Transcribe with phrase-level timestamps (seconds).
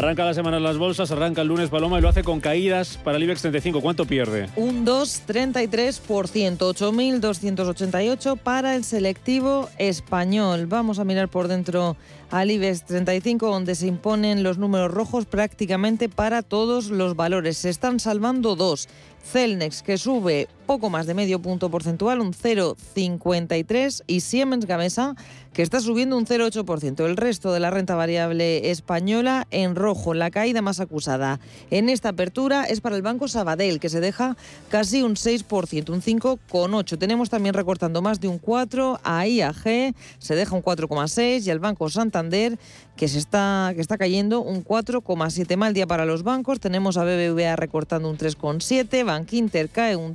[0.00, 3.18] Arranca la semana las bolsas, arranca el lunes Paloma y lo hace con caídas para
[3.18, 3.82] el IBEX 35.
[3.82, 4.48] ¿Cuánto pierde?
[4.56, 10.68] Un 2,33%, 8.288 para el selectivo español.
[10.68, 11.98] Vamos a mirar por dentro
[12.30, 17.58] al IBEX 35, donde se imponen los números rojos prácticamente para todos los valores.
[17.58, 18.88] Se están salvando dos.
[19.22, 25.16] Celnex, que sube poco más de medio punto porcentual, un 0,53, y Siemens Gamesa,
[25.52, 27.04] que está subiendo un 0,8%.
[27.04, 31.40] El resto de la renta variable española en rojo, la caída más acusada
[31.72, 34.36] en esta apertura es para el Banco Sabadell, que se deja
[34.68, 36.98] casi un 6%, un 5,8%.
[36.98, 41.58] Tenemos también recortando más de un 4% a IAG, se deja un 4,6% y el
[41.58, 42.58] Banco Santander,
[42.96, 45.56] que, se está, que está cayendo un 4,7%.
[45.56, 50.14] Mal día para los bancos, tenemos a BBVA recortando un 3,7%, Bank Inter cae un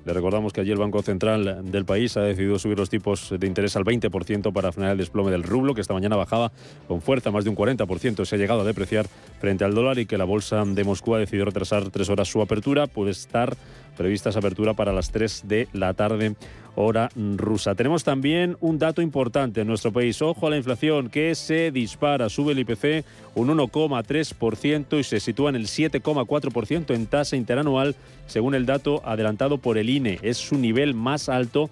[0.05, 3.47] Le recordamos que allí el Banco Central del país ha decidido subir los tipos de
[3.47, 6.51] interés al 20% para frenar el desplome del rublo, que esta mañana bajaba
[6.87, 8.23] con fuerza, más de un 40%.
[8.23, 9.07] Se ha llegado a depreciar
[9.39, 12.39] frente al dólar y que la bolsa de Moscú ha decidido retrasar tres horas su
[12.39, 12.85] apertura.
[12.85, 13.57] Puede estar
[13.95, 16.35] prevista esa apertura para las 3 de la tarde
[16.75, 17.75] hora rusa.
[17.75, 20.21] Tenemos también un dato importante en nuestro país.
[20.21, 22.29] Ojo a la inflación que se dispara.
[22.29, 23.05] Sube el IPC
[23.35, 27.95] un 1,3% y se sitúa en el 7,4% en tasa interanual,
[28.27, 30.19] según el dato adelantado por el INE.
[30.21, 31.69] Es su nivel más alto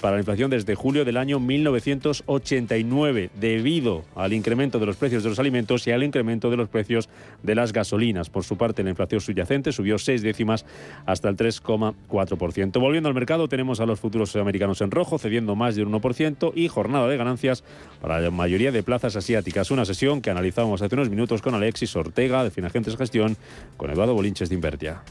[0.00, 5.28] para la inflación desde julio del año 1989, debido al incremento de los precios de
[5.28, 7.08] los alimentos y al incremento de los precios
[7.42, 8.30] de las gasolinas.
[8.30, 10.64] Por su parte, la inflación subyacente subió seis décimas
[11.06, 12.80] hasta el 3,4%.
[12.80, 16.52] Volviendo al mercado, tenemos a los futuros americanos en rojo, cediendo más de un 1%
[16.54, 17.64] y jornada de ganancias
[18.00, 19.70] para la mayoría de plazas asiáticas.
[19.70, 23.36] Una sesión que analizábamos hace unos minutos con Alexis Ortega de Finagentes Gestión,
[23.76, 25.02] con Eduardo Bolinches de Invertia.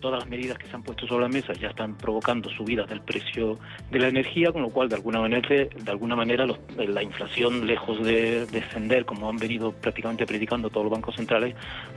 [0.00, 3.00] Todas las medidas que se han puesto sobre la mesa ya están provocando subidas del
[3.00, 3.58] precio
[3.90, 6.46] de la energía, con lo cual de alguna manera, de alguna manera
[6.76, 11.54] la inflación, lejos de descender, como han venido prácticamente predicando todos los bancos centrales,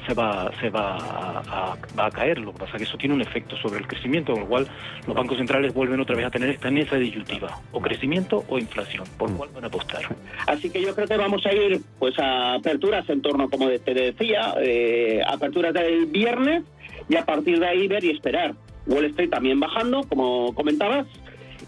[0.08, 2.40] se va, se va a, va a caer.
[2.40, 4.68] Lo que pasa es que eso tiene un efecto sobre el crecimiento, con lo cual
[5.08, 9.06] los bancos centrales vuelven otra vez a tener esta mesa disyuntiva, o crecimiento o inflación,
[9.18, 10.02] por cuál van a apostar.
[10.48, 13.94] Así que yo creo que vamos a ir pues a aperturas en torno, como te
[13.94, 16.64] decía, eh, aperturas del viernes
[17.12, 18.56] y a partir de ahí ver y esperar.
[18.88, 21.06] Wall Street también bajando, como comentabas,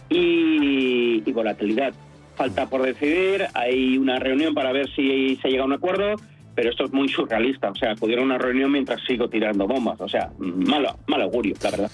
[0.10, 1.94] y, volatilidad.
[2.36, 6.16] Falta por decidir, hay una reunión para ver si se llega a un acuerdo,
[6.56, 7.72] pero esto es muy surrealista.
[7.72, 10.00] O sea, acudir a una reunión mientras sigo tirando bombas.
[10.00, 11.92] O sea, malo, mal augurio, la verdad.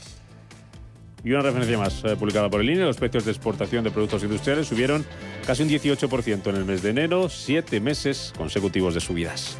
[1.24, 4.24] Y una referencia más eh, publicada por el INE, los precios de exportación de productos
[4.24, 5.04] industriales subieron
[5.46, 9.60] casi un 18% en el mes de enero, siete meses consecutivos de subidas.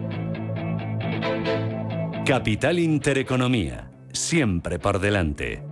[2.25, 5.63] Capital Intereconomía, siempre por delante.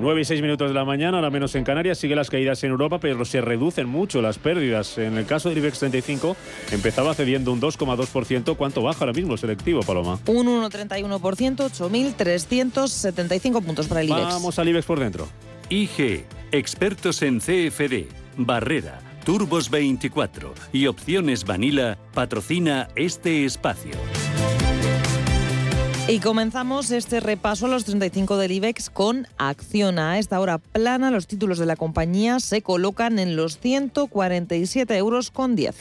[0.00, 2.70] 9 y 6 minutos de la mañana, ahora menos en Canarias, sigue las caídas en
[2.70, 4.96] Europa, pero se reducen mucho las pérdidas.
[4.98, 6.34] En el caso del IBEX 35,
[6.72, 8.56] empezaba cediendo un 2,2%.
[8.56, 10.18] ¿Cuánto baja ahora mismo el selectivo, Paloma?
[10.26, 14.22] Un 1,31%, 8.375 puntos para el IBEX.
[14.22, 15.28] Vamos al IBEX por dentro.
[15.68, 18.06] IG, expertos en CFD,
[18.38, 23.92] Barrera, Turbos 24 y Opciones Vanilla, patrocina este espacio.
[26.08, 30.12] Y comenzamos este repaso a los 35 del IBEX con Acciona.
[30.12, 35.30] A esta hora plana, los títulos de la compañía se colocan en los 147 euros
[35.30, 35.76] con 10.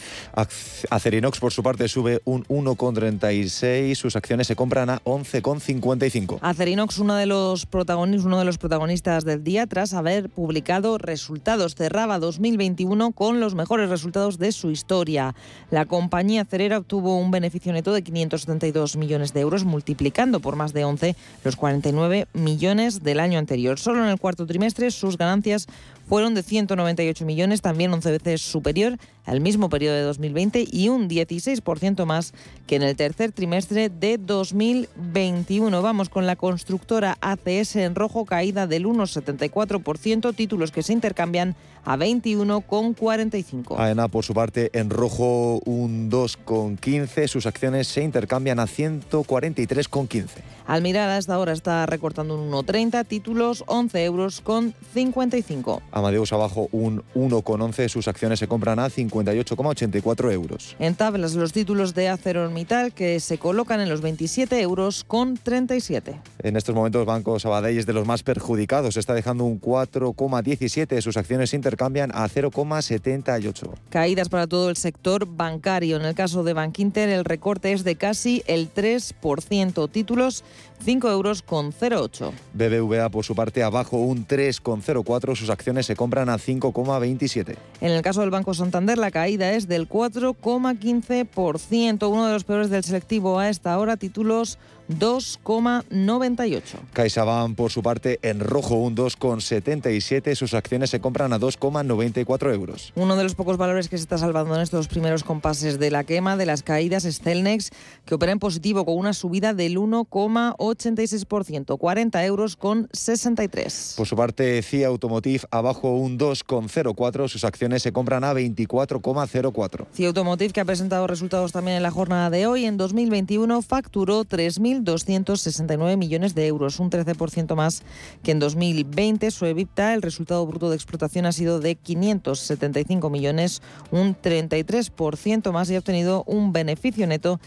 [0.91, 3.95] Acerinox, por su parte, sube un 1,36.
[3.95, 6.37] Sus acciones se compran a 11,55.
[6.41, 11.73] Acerinox, uno de los protagonistas, uno de los protagonistas del día, tras haber publicado resultados,
[11.73, 15.33] cerraba 2021 con los mejores resultados de su historia.
[15.71, 20.73] La compañía acerera obtuvo un beneficio neto de 572 millones de euros, multiplicado por más
[20.73, 23.79] de 11 los 49 millones del año anterior.
[23.79, 25.67] Solo en el cuarto trimestre sus ganancias
[26.11, 31.07] fueron de 198 millones, también 11 veces superior al mismo periodo de 2020 y un
[31.07, 32.33] 16% más
[32.67, 35.81] que en el tercer trimestre de 2021.
[35.81, 41.55] Vamos con la constructora ACS en rojo, caída del 1,74%, títulos que se intercambian
[41.85, 43.79] a 21,45.
[43.79, 47.27] AENA, por su parte, en rojo un 2,15.
[47.27, 50.27] Sus acciones se intercambian a 143,15.
[50.67, 55.81] Al mirar hasta ahora está recortando un 1,30, títulos 11 euros con 55.
[56.01, 57.87] Amadeus abajo un 1,11.
[57.87, 60.75] Sus acciones se compran a 58,84 euros.
[60.79, 66.19] En tablas, los títulos de ArcelorMittal que se colocan en los 27 euros con 37.
[66.39, 68.97] En estos momentos, Banco Sabadell es de los más perjudicados.
[68.97, 71.01] Está dejando un 4,17.
[71.01, 73.69] Sus acciones se intercambian a 0,78.
[73.89, 75.97] Caídas para todo el sector bancario.
[75.97, 79.89] En el caso de Bankinter, el recorte es de casi el 3%.
[79.91, 80.43] Títulos
[80.83, 82.33] 5 euros con 08.
[82.53, 85.35] BBVA, por su parte, abajo un 3,04.
[85.35, 87.55] Sus acciones se compran a 5,27.
[87.81, 92.11] En el caso del Banco Santander, la caída es del 4,15%.
[92.11, 93.97] Uno de los peores del selectivo a esta hora.
[93.97, 94.57] Títulos
[94.99, 96.61] 2,98.
[96.93, 100.35] CaixaBank, por su parte, en rojo un 2,77.
[100.35, 102.91] Sus acciones se compran a 2,94 euros.
[102.95, 106.03] Uno de los pocos valores que se está salvando en estos primeros compases de la
[106.03, 107.71] quema de las caídas es Celnex,
[108.05, 113.95] que opera en positivo con una subida del 1,86%, 40 euros con 63.
[113.97, 117.27] Por su parte, CIA Automotive abajo un 2,04.
[117.27, 119.87] Sus acciones se compran a 24,04.
[119.93, 124.25] CIA Automotive, que ha presentado resultados también en la jornada de hoy, en 2021 facturó
[124.25, 127.83] 3.000 269 millones de euros, un 13% más
[128.23, 129.31] que en 2020.
[129.31, 133.61] Su EBITDA, el resultado bruto de explotación, ha sido de 575 millones,
[133.91, 137.39] un 33% más y ha obtenido un beneficio neto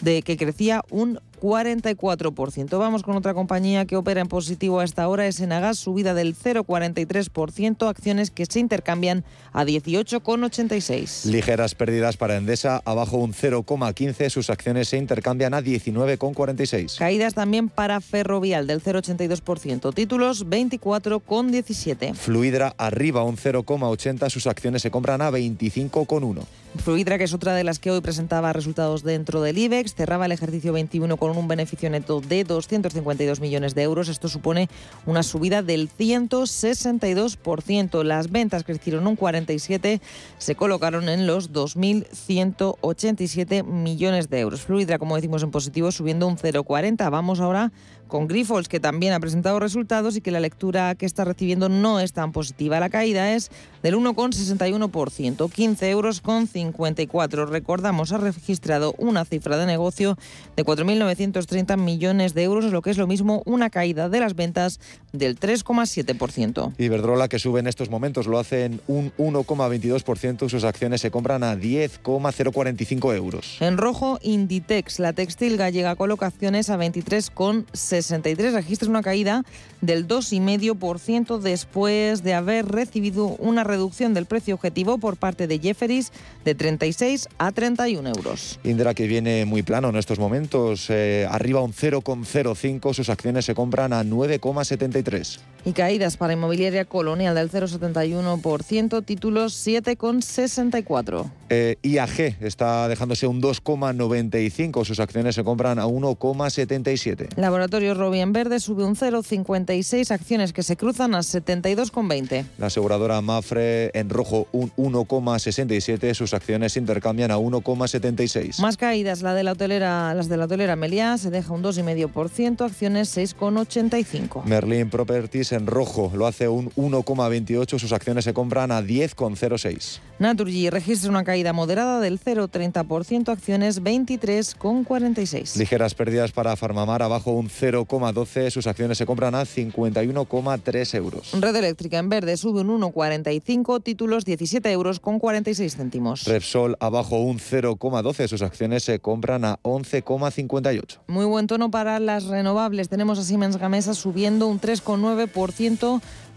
[0.00, 2.78] de que crecía un 44%.
[2.78, 6.36] Vamos con otra compañía que opera en positivo a esta hora, es Enagas, subida del
[6.36, 11.24] 0,43%, acciones que se intercambian a 18,86.
[11.26, 16.98] Ligeras pérdidas para Endesa, abajo un 0,15, sus acciones se intercambian a 19,46.
[16.98, 22.14] Caídas también para Ferrovial del 0,82%, títulos 24,17.
[22.14, 26.61] Fluidra arriba un 0,80, sus acciones se compran a 25,1.
[26.78, 30.32] Fluidra, que es otra de las que hoy presentaba resultados dentro del IBEX, cerraba el
[30.32, 34.08] ejercicio 21 con un beneficio neto de 252 millones de euros.
[34.08, 34.70] Esto supone
[35.04, 38.04] una subida del 162%.
[38.04, 40.00] Las ventas crecieron un 47%,
[40.38, 44.62] se colocaron en los 2.187 millones de euros.
[44.62, 47.10] Fluidra, como decimos en positivo, subiendo un 0,40.
[47.10, 47.70] Vamos ahora
[48.12, 51.98] con Grifols, que también ha presentado resultados y que la lectura que está recibiendo no
[51.98, 52.78] es tan positiva.
[52.78, 53.50] La caída es
[53.82, 57.46] del 1,61%, 15 euros con 54.
[57.46, 60.18] Recordamos, ha registrado una cifra de negocio
[60.56, 64.78] de 4.930 millones de euros, lo que es lo mismo una caída de las ventas
[65.14, 66.74] del 3,7%.
[66.76, 70.50] Iberdrola, que sube en estos momentos, lo hace en un 1,22%.
[70.50, 73.56] Sus acciones se compran a 10,045 euros.
[73.60, 79.44] En rojo, Inditex, la textil gallega coloca acciones a 23,60 63 registra una caída
[79.80, 86.12] del 2,5% después de haber recibido una reducción del precio objetivo por parte de Jefferies
[86.44, 88.58] de 36 a 31 euros.
[88.64, 93.54] Indra que viene muy plano en estos momentos, eh, arriba un 0,05, sus acciones se
[93.54, 95.38] compran a 9,73.
[95.64, 101.30] Y caídas para Inmobiliaria Colonial del 0,71%, títulos 7,64.
[101.50, 107.36] Eh, IAG está dejándose un 2,95, sus acciones se compran a 1,77.
[107.36, 112.46] Laboratorio Robi en verde sube un 0,56, acciones que se cruzan a 72,20.
[112.58, 118.60] La aseguradora Mafre en rojo un 1,67, sus acciones intercambian a 1,76.
[118.60, 122.64] Más caídas, la de la hotelera, las de la hotelera Meliá se deja un 2,5%,
[122.64, 124.44] acciones 6,85.
[124.44, 130.00] Merlin Properties en rojo lo hace un 1,28, sus acciones se compran a 10,06.
[130.18, 135.56] Naturgy registra una caída moderada del 0,30%, acciones 23,46.
[135.56, 141.32] Ligeras pérdidas para Farmamar, abajo un 0,12, sus acciones se compran a 51,3 euros.
[141.32, 146.24] Red Eléctrica en verde sube un 1,45, títulos 17 euros con 46 céntimos.
[146.24, 150.98] Repsol abajo un 0,12, sus acciones se compran a 11,58.
[151.08, 155.41] Muy buen tono para las renovables, tenemos a Siemens Gamesa subiendo un 3,9%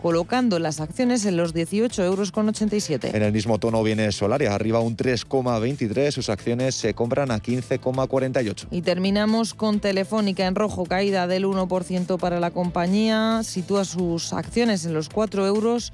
[0.01, 3.15] colocando las acciones en los 18,87 euros.
[3.15, 8.67] En el mismo tono viene Solaria, arriba un 3,23, sus acciones se compran a 15,48.
[8.71, 14.85] Y terminamos con Telefónica en rojo, caída del 1% para la compañía, sitúa sus acciones
[14.85, 15.91] en los 4 euros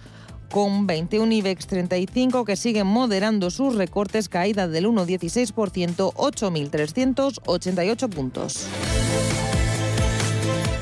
[0.52, 8.68] con 21 IBEX 35 que siguen moderando sus recortes, caída del 1,16%, 8.388 puntos.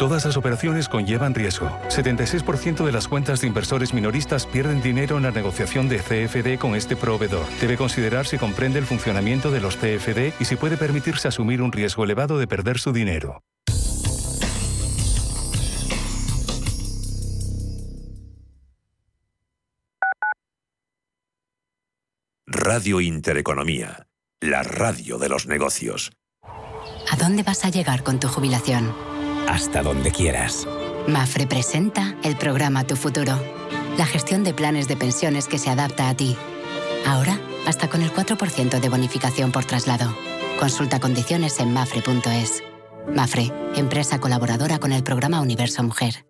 [0.00, 1.68] Todas las operaciones conllevan riesgo.
[1.88, 6.74] 76% de las cuentas de inversores minoristas pierden dinero en la negociación de CFD con
[6.74, 7.44] este proveedor.
[7.60, 11.70] Debe considerar si comprende el funcionamiento de los CFD y si puede permitirse asumir un
[11.70, 13.42] riesgo elevado de perder su dinero.
[22.46, 24.06] Radio Intereconomía,
[24.40, 26.10] la radio de los negocios.
[26.42, 29.19] ¿A dónde vas a llegar con tu jubilación?
[29.48, 30.66] Hasta donde quieras.
[31.06, 33.40] Mafre presenta el programa Tu Futuro,
[33.98, 36.36] la gestión de planes de pensiones que se adapta a ti.
[37.06, 40.14] Ahora, hasta con el 4% de bonificación por traslado.
[40.58, 42.62] Consulta condiciones en mafre.es.
[43.14, 46.29] Mafre, empresa colaboradora con el programa Universo Mujer.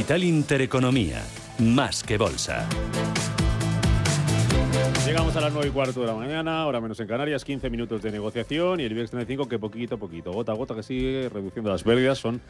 [0.00, 1.22] Capital Intereconomía,
[1.58, 2.66] más que bolsa.
[5.04, 8.00] Llegamos a las 9 y cuarto de la mañana, ahora menos en Canarias, 15 minutos
[8.00, 11.28] de negociación y el IBEX 35 que poquito a poquito, gota a gota que sigue
[11.28, 11.70] reduciendo.
[11.70, 12.40] Las pérdidas, son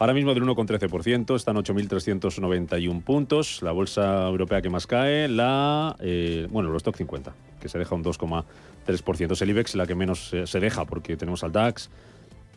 [0.00, 6.48] ahora mismo del 1,13%, están 8.391 puntos, la bolsa europea que más cae, la, eh,
[6.50, 10.34] bueno, el stock 50, que se deja un 2,3%, es el IBEX la que menos
[10.44, 11.90] se deja porque tenemos al DAX,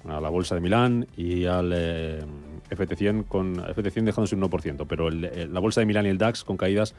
[0.10, 2.26] a la bolsa de Milán y al eh,
[2.72, 6.58] FT100 con FT100 dejándose un 1%, pero la bolsa de Milán y el DAX con
[6.58, 6.96] caídas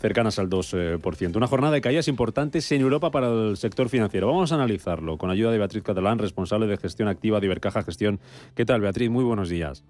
[0.00, 1.36] cercanas al 2%.
[1.36, 4.26] Una jornada de caídas importantes en Europa para el sector financiero.
[4.26, 8.18] Vamos a analizarlo con ayuda de Beatriz Catalán, responsable de gestión activa de Ibercaja Gestión.
[8.54, 9.10] ¿Qué tal, Beatriz?
[9.10, 9.84] Muy buenos días.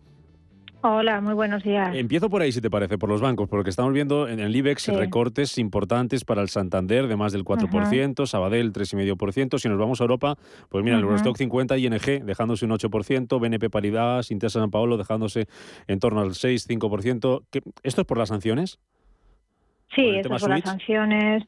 [0.85, 1.95] Hola, muy buenos días.
[1.95, 4.89] Empiezo por ahí, si te parece, por los bancos, porque estamos viendo en el IBEX
[4.89, 9.59] recortes importantes para el Santander de más del 4%, Sabadell 3,5%.
[9.61, 10.37] Si nos vamos a Europa,
[10.69, 15.47] pues mira, el Eurostock 50 ING dejándose un 8%, BNP Paribas, Intesa San Paolo dejándose
[15.87, 17.43] en torno al 6-5%.
[17.85, 18.81] ¿Esto es por las sanciones?
[19.95, 21.45] Sí, esto por las sanciones,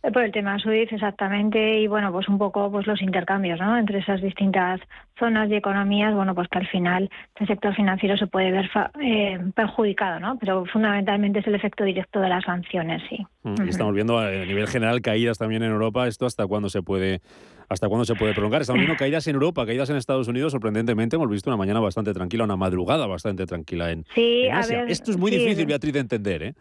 [0.00, 3.76] por el tema SWIFT, exactamente, y bueno, pues un poco pues los intercambios, ¿no?
[3.76, 4.80] Entre esas distintas
[5.18, 9.38] zonas y economías, bueno, pues que al final el sector financiero se puede ver eh,
[9.54, 10.38] perjudicado, ¿no?
[10.38, 13.26] Pero fundamentalmente es el efecto directo de las sanciones, sí.
[13.42, 16.82] Mm, y estamos viendo a nivel general caídas también en Europa, esto hasta cuándo se
[16.82, 17.20] puede
[17.68, 18.62] hasta cuándo se puede prolongar.
[18.62, 22.14] Estamos viendo caídas en Europa, caídas en Estados Unidos, sorprendentemente hemos visto una mañana bastante
[22.14, 24.84] tranquila, una madrugada bastante tranquila en, sí, Asia.
[24.84, 26.54] Esto es muy difícil, Beatriz, de entender, ¿eh?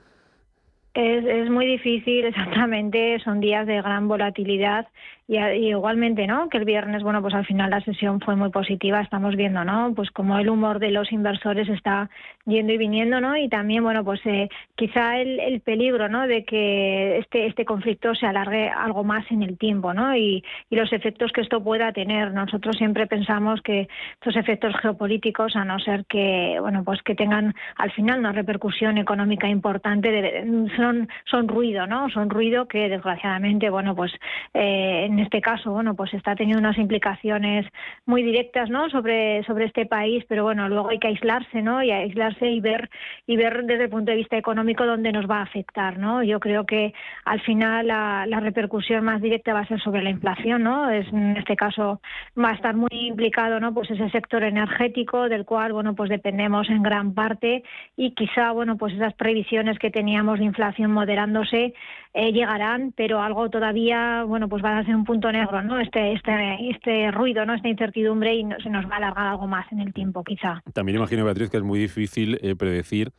[0.98, 4.88] Es, es muy difícil, exactamente, son días de gran volatilidad
[5.28, 6.48] y, igualmente, ¿no?
[6.50, 9.94] Que el viernes, bueno, pues al final la sesión fue muy positiva, estamos viendo, ¿no?
[9.94, 12.10] Pues como el humor de los inversores está
[12.46, 13.36] yendo y viniendo, ¿no?
[13.36, 16.28] Y también, bueno, pues eh, quizá el, el, peligro, ¿no?
[16.28, 20.16] De que este, este conflicto se alargue algo más en el tiempo, ¿no?
[20.16, 22.32] Y, y los efectos que esto pueda tener.
[22.32, 27.54] Nosotros siempre pensamos que estos efectos geopolíticos, a no ser que, bueno, pues que tengan
[27.76, 30.46] al final una repercusión económica importante,
[30.78, 32.10] son, son ruido, ¿no?
[32.10, 34.14] Son ruido que desgraciadamente, bueno, pues
[34.54, 37.66] eh, en este caso, bueno, pues está teniendo unas implicaciones
[38.06, 38.88] muy directas, ¿no?
[38.92, 41.82] Sobre, sobre este país, pero bueno, luego hay que aislarse, ¿no?
[41.82, 42.88] Y aislarse y ver,
[43.26, 46.22] y ver desde el punto de vista económico dónde nos va a afectar, ¿no?
[46.22, 46.94] Yo creo que
[47.26, 50.92] al final la, la repercusión más directa va a ser sobre la inflación, ¿no?
[50.92, 52.00] Es, en este caso
[52.38, 53.74] va a estar muy implicado, ¿no?
[53.74, 57.64] Pues ese sector energético del cual, bueno, pues dependemos en gran parte
[57.96, 61.74] y quizá, bueno, pues esas previsiones que teníamos de inflación moderándose
[62.14, 65.80] eh, llegarán, pero algo todavía, bueno, pues va a ser un punto negro, ¿no?
[65.80, 67.56] Este, este, este ruido, ¿no?
[67.56, 70.62] Esta incertidumbre y se nos va a alargar algo más en el tiempo, quizá.
[70.74, 73.12] También imagino, Beatriz, que es muy difícil eh, predecir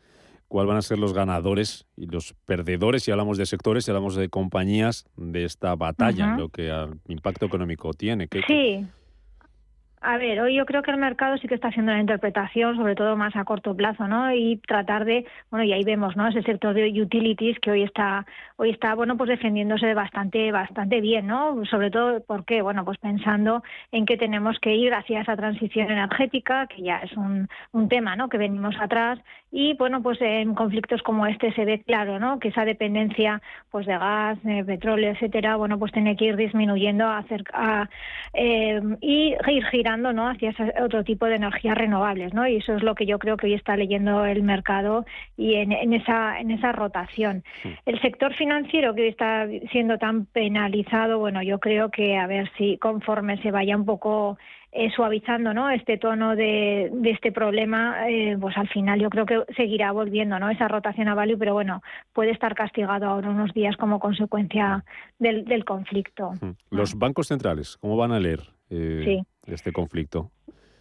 [0.47, 4.15] cuáles van a ser los ganadores y los perdedores, si hablamos de sectores, si hablamos
[4.15, 8.29] de compañías, de esta batalla, lo que al impacto económico tiene.
[8.47, 8.87] sí.
[10.01, 12.95] A ver, hoy yo creo que el mercado sí que está haciendo una interpretación, sobre
[12.95, 14.33] todo más a corto plazo, ¿no?
[14.33, 16.29] Y tratar de, bueno, y ahí vemos, ¿no?
[16.29, 18.25] Ese sector de utilities que hoy está,
[18.57, 21.65] hoy está, bueno, pues defendiéndose bastante, bastante bien, ¿no?
[21.67, 26.69] Sobre todo porque, bueno, pues pensando en que tenemos que ir hacia esa transición energética,
[26.69, 28.29] que ya es un, un tema, ¿no?
[28.29, 29.19] Que venimos atrás
[29.51, 32.39] y, bueno, pues en conflictos como este se ve claro, ¿no?
[32.39, 37.05] Que esa dependencia, pues de gas, de petróleo, etcétera, bueno, pues tiene que ir disminuyendo
[37.05, 37.89] a, a
[38.35, 40.29] eh, y ir girando ¿no?
[40.29, 42.47] hacia otro tipo de energías renovables, ¿no?
[42.47, 45.73] Y eso es lo que yo creo que hoy está leyendo el mercado y en,
[45.93, 47.43] esa en esa rotación.
[47.87, 52.51] El sector financiero que hoy está siendo tan penalizado, bueno, yo creo que a ver
[52.59, 54.39] si conforme se vaya un poco
[54.71, 55.71] eh, suavizando ¿no?
[55.71, 60.39] este tono de, de este problema, eh, pues al final yo creo que seguirá volviendo
[60.39, 60.51] ¿no?
[60.51, 64.85] esa rotación a value, pero bueno, puede estar castigado ahora unos días como consecuencia
[65.19, 66.33] del, del conflicto.
[66.71, 70.31] Los bancos centrales, ¿cómo van a leer eh, este conflicto?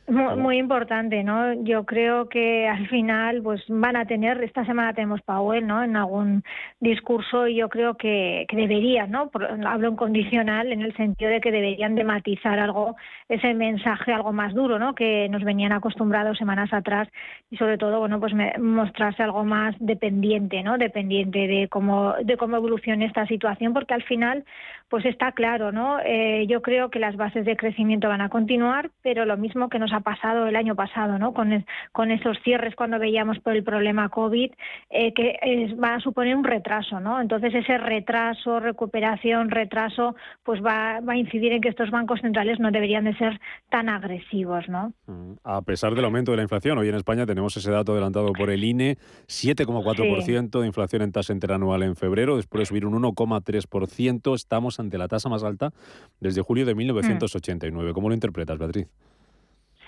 [0.10, 1.52] Muy, importante, ¿no?
[1.66, 5.84] Yo creo que al final, pues van a tener, esta semana tenemos Powell, ¿no?
[5.84, 6.44] En algún
[6.80, 9.30] discurso y yo creo que, que deberían, ¿no?
[9.68, 12.96] hablo en condicional en el sentido de que deberían de matizar algo,
[13.28, 14.96] ese mensaje algo más duro, ¿no?
[14.96, 17.10] Que nos venían acostumbrados semanas atrás
[17.52, 20.78] y sobre todo, bueno, pues mostrarse algo más dependiente, ¿no?
[20.78, 24.46] Dependiente de cómo, de cómo evolucione esta situación, porque al final,
[24.90, 26.00] pues está claro, ¿no?
[26.00, 29.80] Eh, yo creo que las bases de crecimiento van a continuar, pero lo mismo que
[29.80, 31.34] nos ha pasado el año pasado, ¿no?
[31.34, 34.52] Con, con esos cierres cuando veíamos por el problema COVID,
[34.90, 37.20] eh, que va a suponer un retraso, ¿no?
[37.20, 42.60] Entonces ese retraso, recuperación, retraso, pues va, va a incidir en que estos bancos centrales
[42.60, 44.94] no deberían de ser tan agresivos, ¿no?
[45.08, 48.32] Mm, a pesar del aumento de la inflación, hoy en España tenemos ese dato adelantado
[48.32, 48.98] por el INE,
[49.28, 54.98] 7,4% de inflación en tasa interanual en febrero, después de subir un 1,3%, estamos ante
[54.98, 55.74] la tasa más alta
[56.20, 57.94] desde julio de 1989.
[57.94, 58.88] ¿Cómo lo interpretas, Beatriz?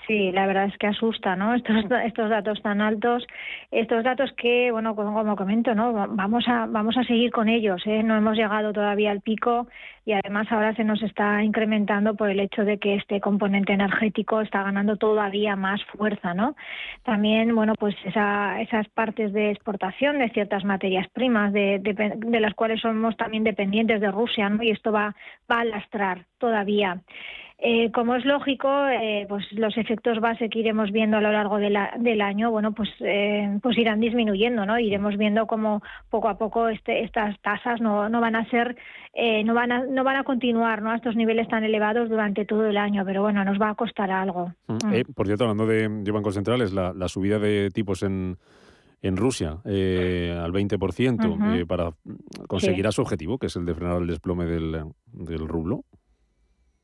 [0.06, 1.54] Sí, la verdad es que asusta, ¿no?
[1.56, 3.26] Estos, estos datos tan altos,
[3.70, 5.92] estos datos que, bueno, como, como comento, ¿no?
[5.92, 8.02] Vamos a, vamos a seguir con ellos, ¿eh?
[8.02, 9.68] No hemos llegado todavía al pico
[10.04, 14.40] y además ahora se nos está incrementando por el hecho de que este componente energético
[14.40, 16.56] está ganando todavía más fuerza, ¿no?
[17.04, 22.40] También, bueno, pues esa, esas partes de exportación de ciertas materias primas, de, de, de
[22.40, 24.62] las cuales somos también dependientes de Rusia, ¿no?
[24.62, 25.14] Y esto va,
[25.50, 27.00] va a lastrar todavía.
[27.62, 31.58] Eh, como es lógico, eh, pues los efectos base que iremos viendo a lo largo
[31.58, 34.78] de la, del año, bueno, pues, eh, pues irán disminuyendo, ¿no?
[34.78, 38.76] Iremos viendo cómo poco a poco este, estas tasas no, no van a ser,
[39.12, 40.90] eh, no van a, no van a continuar, ¿no?
[40.90, 44.10] A estos niveles tan elevados durante todo el año, pero bueno, nos va a costar
[44.10, 44.54] algo.
[44.66, 44.94] Mm.
[44.94, 48.38] Eh, por cierto, hablando de, de bancos centrales, la, la subida de tipos en
[49.02, 51.60] en Rusia eh, al 20% uh -huh.
[51.60, 51.92] eh, para
[52.48, 52.96] conseguirá sí.
[52.96, 55.84] su objetivo, que es el de frenar el desplome del, del rublo.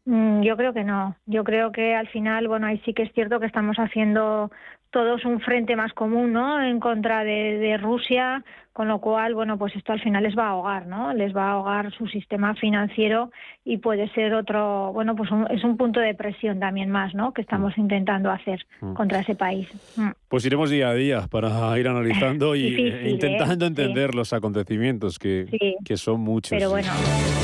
[0.06, 1.16] Mm, yo creo que no.
[1.26, 4.50] Yo creo que al final, bueno, ahí sí que es cierto que estamos haciendo
[4.90, 6.62] todos un frente más común, ¿no?
[6.62, 10.46] En contra de, de, Rusia, con lo cual, bueno, pues esto al final les va
[10.46, 11.12] a ahogar, ¿no?
[11.12, 13.30] Les va a ahogar su sistema financiero
[13.64, 17.32] y puede ser otro, bueno, pues un, es un punto de presión también más, ¿no?
[17.32, 18.94] Que estamos intentando hacer mm.
[18.94, 19.68] contra ese país.
[19.96, 20.10] Mm.
[20.28, 23.68] Pues iremos día a día para ir analizando y Difícil, e intentando ¿eh?
[23.68, 24.16] entender sí.
[24.16, 25.76] los acontecimientos que, sí.
[25.84, 26.50] que son muchos.
[26.50, 26.88] Pero bueno,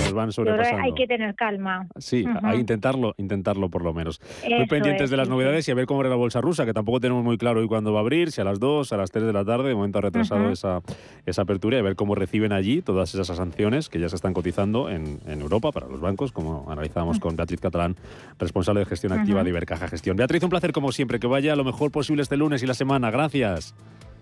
[0.05, 0.83] nos van sobrepasando.
[0.83, 1.87] hay que tener calma.
[1.97, 2.41] Sí, uh -huh.
[2.43, 4.21] hay intentarlo, intentarlo por lo menos.
[4.43, 6.65] Eso muy pendientes es, de las novedades y a ver cómo era la bolsa rusa,
[6.65, 8.97] que tampoco tenemos muy claro hoy cuándo va a abrir, si a las 2, a
[8.97, 10.53] las 3 de la tarde, de momento ha retrasado uh -huh.
[10.53, 10.81] esa,
[11.27, 14.35] esa apertura y a ver cómo reciben allí todas esas sanciones que ya se están
[14.35, 17.23] cotizando en, en Europa para los bancos, como analizábamos uh -huh.
[17.23, 17.97] con Beatriz Catalán,
[18.39, 20.17] responsable de gestión activa de Ibercaja Gestión.
[20.17, 23.11] Beatriz, un placer como siempre, que vaya lo mejor posible este lunes y la semana.
[23.11, 23.75] Gracias.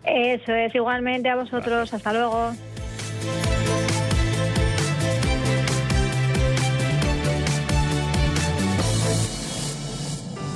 [0.05, 1.67] Eso es, igualmente a vosotros.
[1.67, 1.95] Gracias.
[1.95, 2.53] Hasta luego.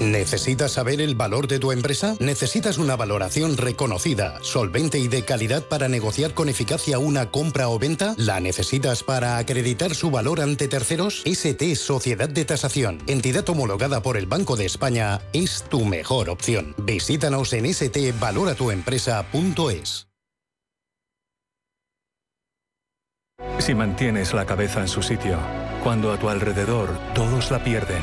[0.00, 2.14] ¿Necesitas saber el valor de tu empresa?
[2.18, 7.78] ¿Necesitas una valoración reconocida, solvente y de calidad para negociar con eficacia una compra o
[7.78, 8.14] venta?
[8.16, 11.22] ¿La necesitas para acreditar su valor ante terceros?
[11.24, 16.74] ST Sociedad de Tasación, entidad homologada por el Banco de España, es tu mejor opción.
[16.78, 20.09] Visítanos en stvaloratuempresa.es.
[23.59, 25.38] Si mantienes la cabeza en su sitio,
[25.83, 28.02] cuando a tu alrededor todos la pierden,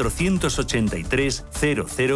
[0.09, 1.45] 483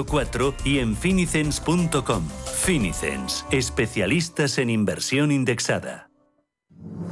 [0.06, 2.28] 004 y en finicens.com.
[2.64, 6.10] Finicens, especialistas en inversión indexada.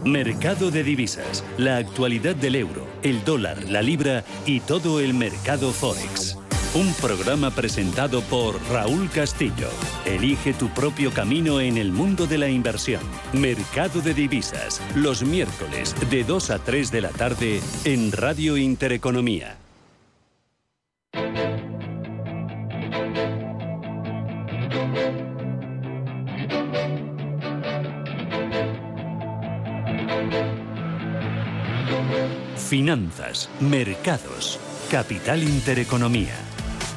[0.03, 5.71] Mercado de divisas, la actualidad del euro, el dólar, la libra y todo el mercado
[5.71, 6.37] forex.
[6.75, 9.69] Un programa presentado por Raúl Castillo.
[10.05, 13.03] Elige tu propio camino en el mundo de la inversión.
[13.31, 19.62] Mercado de divisas, los miércoles de 2 a 3 de la tarde en Radio Intereconomía.
[32.73, 34.59] Finanzas, mercados,
[34.89, 36.52] capital intereconomía.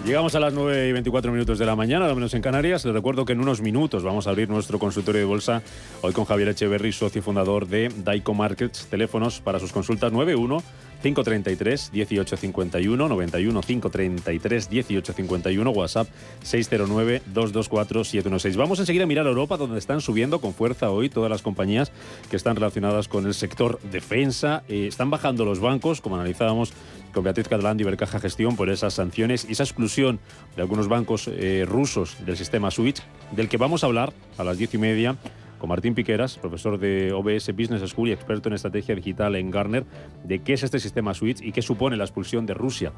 [0.07, 2.85] Llegamos a las 9 y 24 minutos de la mañana, al menos en Canarias.
[2.85, 5.63] Les recuerdo que en unos minutos vamos a abrir nuestro consultorio de bolsa,
[6.01, 8.87] hoy con Javier Echeverry, socio fundador de Daico Markets.
[8.87, 10.63] Teléfonos para sus consultas 91
[11.03, 16.09] 533 1851 91 533 1851 WhatsApp
[16.41, 18.57] 609 224 716.
[18.57, 21.91] Vamos enseguida a mirar a Europa donde están subiendo con fuerza hoy todas las compañías
[22.31, 24.63] que están relacionadas con el sector defensa.
[24.69, 26.73] Eh, están bajando los bancos, como analizábamos
[27.17, 27.85] con Beatriz Catalán de
[28.21, 30.21] Gestión por esas sanciones y esa exclusión
[30.55, 32.99] de algunos bancos eh, rusos del sistema SWIFT,
[33.31, 35.17] del que vamos a hablar a las diez y media
[35.59, 39.85] con Martín Piqueras, profesor de OBS Business School y experto en estrategia digital en Garner,
[40.25, 42.93] de qué es este sistema SWIFT y qué supone la expulsión de Rusia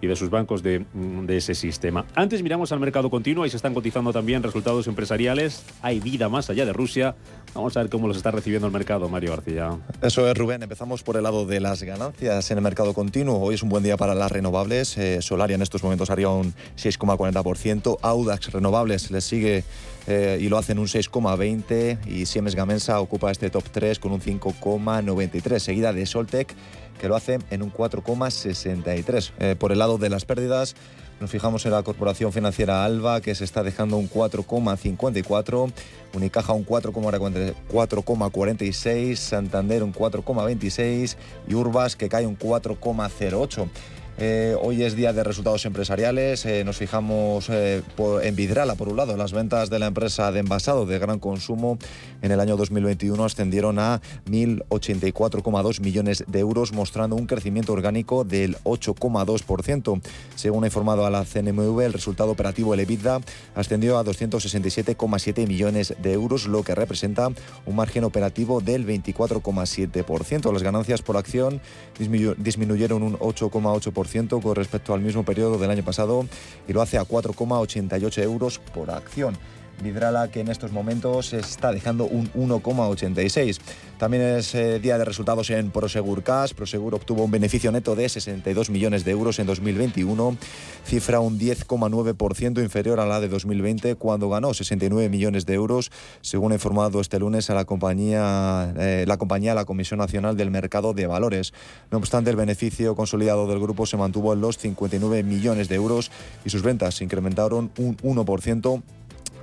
[0.00, 2.04] y de sus bancos de, mm, de ese sistema.
[2.14, 5.64] Antes miramos al mercado continuo y se están cotizando también resultados empresariales.
[5.82, 7.14] Hay vida más allá de Rusia.
[7.54, 9.70] Vamos a ver cómo los está recibiendo el mercado, Mario García.
[10.02, 10.62] Eso es, Rubén.
[10.62, 13.38] Empezamos por el lado de las ganancias en el mercado continuo.
[13.40, 14.96] Hoy es un buen día para las renovables.
[14.98, 17.98] Eh, Solaria en estos momentos haría un 6,40%.
[18.02, 19.64] Audax Renovables les sigue
[20.06, 24.20] eh, y lo hacen un 6,20% y Siemens Gamesa ocupa este top 3 con un
[24.20, 26.54] 5,93%, seguida de Soltec
[27.00, 29.32] que lo hace en un 4,63%.
[29.38, 30.76] Eh, por el lado de las pérdidas,
[31.20, 35.72] nos fijamos en la corporación financiera Alba, que se está dejando un 4,54,
[36.14, 41.16] Unicaja un 4,46, Santander un 4,26
[41.48, 43.68] y Urbas que cae un 4,08.
[44.16, 46.46] Eh, hoy es día de resultados empresariales.
[46.46, 47.82] Eh, nos fijamos eh,
[48.22, 49.16] en Vidrala, por un lado.
[49.16, 51.78] Las ventas de la empresa de envasado de gran consumo
[52.22, 58.56] en el año 2021 ascendieron a 1.084,2 millones de euros, mostrando un crecimiento orgánico del
[58.58, 60.00] 8,2%.
[60.36, 63.20] Según ha informado a la CNMV, el resultado operativo, el EBITDA,
[63.56, 67.30] ascendió a 267,7 millones de euros, lo que representa
[67.66, 70.52] un margen operativo del 24,7%.
[70.52, 71.60] Las ganancias por acción
[71.98, 74.03] disminuyeron un 8,8%
[74.40, 76.26] con respecto al mismo periodo del año pasado
[76.68, 79.36] y lo hace a 4,88 euros por acción.
[79.82, 83.60] Vidrala que en estos momentos está dejando un 1,86.
[83.98, 86.52] También es eh, día de resultados en Prosegur Cash.
[86.52, 90.36] Prosegur obtuvo un beneficio neto de 62 millones de euros en 2021,
[90.84, 96.52] cifra un 10,9% inferior a la de 2020 cuando ganó 69 millones de euros, según
[96.52, 100.92] ha informado este lunes a la compañía, eh, la compañía, la Comisión Nacional del Mercado
[100.92, 101.52] de Valores.
[101.90, 106.10] No obstante, el beneficio consolidado del grupo se mantuvo en los 59 millones de euros
[106.44, 108.82] y sus ventas se incrementaron un 1%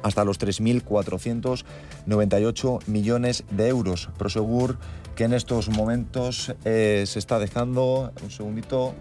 [0.03, 4.09] hasta los 3.498 millones de euros.
[4.17, 4.79] Prosegur
[5.15, 8.95] que en estos momentos eh, se está dejando, un segundito,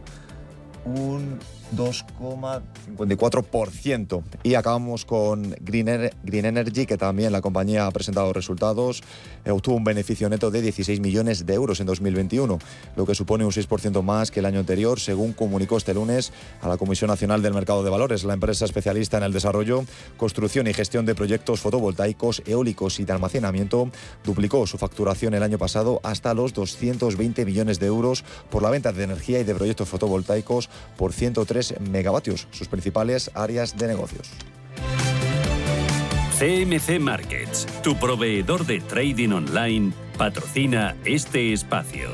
[0.85, 1.39] un
[1.77, 4.23] 2,54%.
[4.43, 9.03] Y acabamos con Green, Energy, que también la compañía ha presentado resultados.
[9.45, 12.59] Eh, obtuvo un beneficio neto de 16 millones de euros en 2021,
[12.97, 16.69] lo que supone un 6% más que el año anterior, según comunicó este lunes a
[16.69, 18.25] la Comisión Nacional del Mercado de Valores.
[18.25, 19.85] La empresa especialista en el desarrollo,
[20.17, 23.91] construcción y gestión de proyectos fotovoltaicos, eólicos y de almacenamiento
[24.25, 28.93] duplicó su facturación el año pasado hasta los 220 millones de euros por la venta
[28.93, 31.60] de energía y de proyectos fotovoltaicos por 103
[31.91, 34.31] megavatios, sus principales áreas de negocios.
[36.39, 42.09] CMC Markets, tu proveedor de trading online, patrocina este espacio.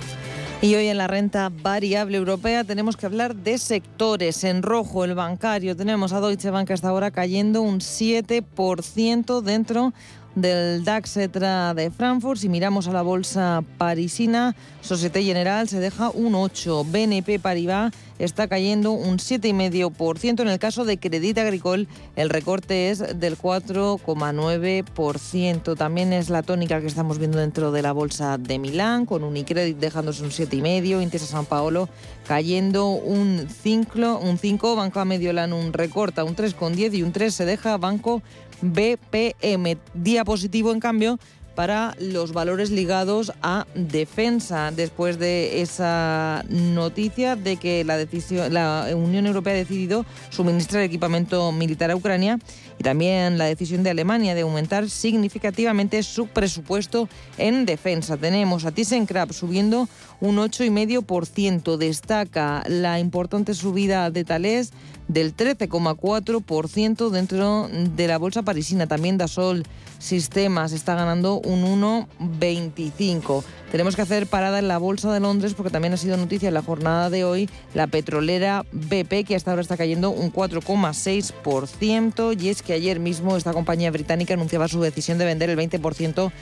[0.63, 4.43] Y hoy en la renta variable europea tenemos que hablar de sectores.
[4.43, 9.93] En rojo, el bancario, tenemos a Deutsche Bank hasta ahora cayendo un 7% dentro
[10.37, 12.39] del DAX de Frankfurt.
[12.39, 18.49] Si miramos a la bolsa parisina, Societe General se deja un 8, BNP Paribas está
[18.49, 20.41] cayendo un 7,5%.
[20.41, 25.77] En el caso de Credit Agricole, el recorte es del 4,9%.
[25.77, 29.79] También es la tónica que estamos viendo dentro de la bolsa de Milán, con Unicredit
[29.79, 31.89] dejándose un 7,5%, Intesa San Paolo
[32.27, 37.45] cayendo un 5, un 5 Banco Mediolan un recorta un 3,10 y un 3 se
[37.45, 38.23] deja Banco
[38.61, 39.79] BPM.
[39.95, 41.19] Día positivo, en cambio,
[41.57, 48.89] para los valores ligados a defensa, después de esa noticia de que la, decisión, la
[48.95, 52.39] Unión Europea ha decidido suministrar equipamiento militar a Ucrania
[52.79, 58.19] y también la decisión de Alemania de aumentar significativamente su presupuesto en defensa.
[58.19, 59.89] Tenemos a ThyssenKrupp subiendo
[60.21, 61.79] un 8,5%.
[61.79, 64.73] Destaca la importante subida de Thales
[65.09, 68.87] del 13,4% dentro de la bolsa parisina.
[68.87, 69.65] También Dasol
[69.99, 73.43] Sistemas está ganando un 1,25%.
[73.77, 76.55] Tenemos que hacer parada en la Bolsa de Londres porque también ha sido noticia en
[76.55, 82.49] la jornada de hoy la petrolera BP que hasta ahora está cayendo un 4,6% y
[82.49, 86.33] es que ayer mismo esta compañía británica anunciaba su decisión de vender el 20%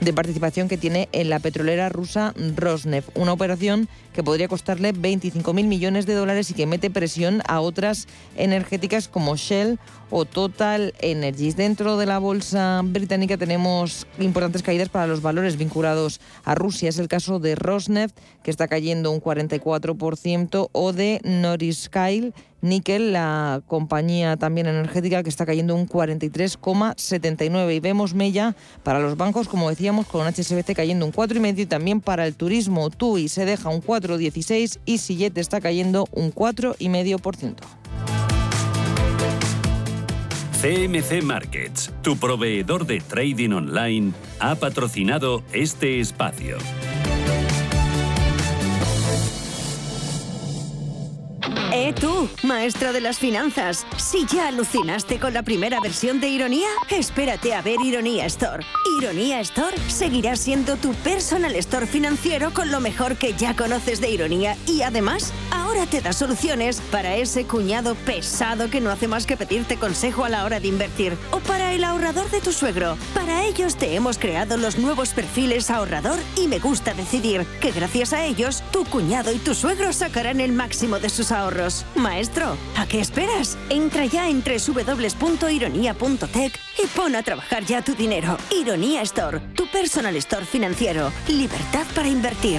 [0.00, 5.66] de participación que tiene en la petrolera rusa Rosneft, una operación que podría costarle 25.000
[5.66, 9.78] millones de dólares y que mete presión a otras energéticas como Shell
[10.10, 11.56] o Total Energies.
[11.56, 16.79] Dentro de la bolsa británica tenemos importantes caídas para los valores vinculados a Rusia.
[16.88, 23.62] Es el caso de Rosneft, que está cayendo un 44%, o de Noriskyl Nickel, la
[23.66, 27.74] compañía también energética que está cayendo un 43,79.
[27.74, 32.00] Y vemos Mella para los bancos, como decíamos, con HSBC cayendo un 4,5 y también
[32.00, 37.56] para el turismo TUI se deja un 4,16 y Sillete está cayendo un 4,5%.
[40.60, 46.58] CMC Markets, tu proveedor de trading online, ha patrocinado este espacio.
[51.72, 53.86] Eh, tú, maestro de las finanzas.
[53.96, 58.62] Si ya alucinaste con la primera versión de Ironía, espérate a ver Ironía Store.
[59.00, 64.10] Ironía Store seguirá siendo tu personal store financiero con lo mejor que ya conoces de
[64.10, 65.32] Ironía y además,
[65.70, 70.24] ahora te da soluciones para ese cuñado pesado que no hace más que pedirte consejo
[70.24, 72.96] a la hora de invertir o para el ahorrador de tu suegro.
[73.14, 78.12] Para ellos te hemos creado los nuevos perfiles ahorrador y me gusta decidir que gracias
[78.12, 81.86] a ellos tu cuñado y tu suegro sacarán el máximo de sus ahorros.
[81.94, 83.56] Maestro, ¿a qué esperas?
[83.68, 88.36] Entra ya en www.ironia.tech y pon a trabajar ya tu dinero.
[88.50, 91.12] Ironía Store, tu personal store financiero.
[91.28, 92.58] Libertad para invertir.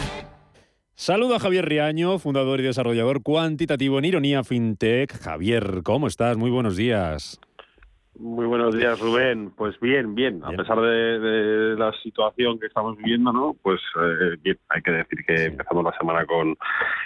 [1.01, 5.11] Saludo a Javier Riaño, fundador y desarrollador cuantitativo en Ironía FinTech.
[5.19, 6.37] Javier, ¿cómo estás?
[6.37, 7.39] Muy buenos días.
[8.19, 9.51] Muy buenos días, Rubén.
[9.55, 10.43] Pues bien, bien.
[10.43, 13.55] A pesar de, la situación que estamos viviendo, ¿no?
[13.61, 14.57] Pues eh, bien.
[14.69, 16.55] Hay que decir que empezamos la semana con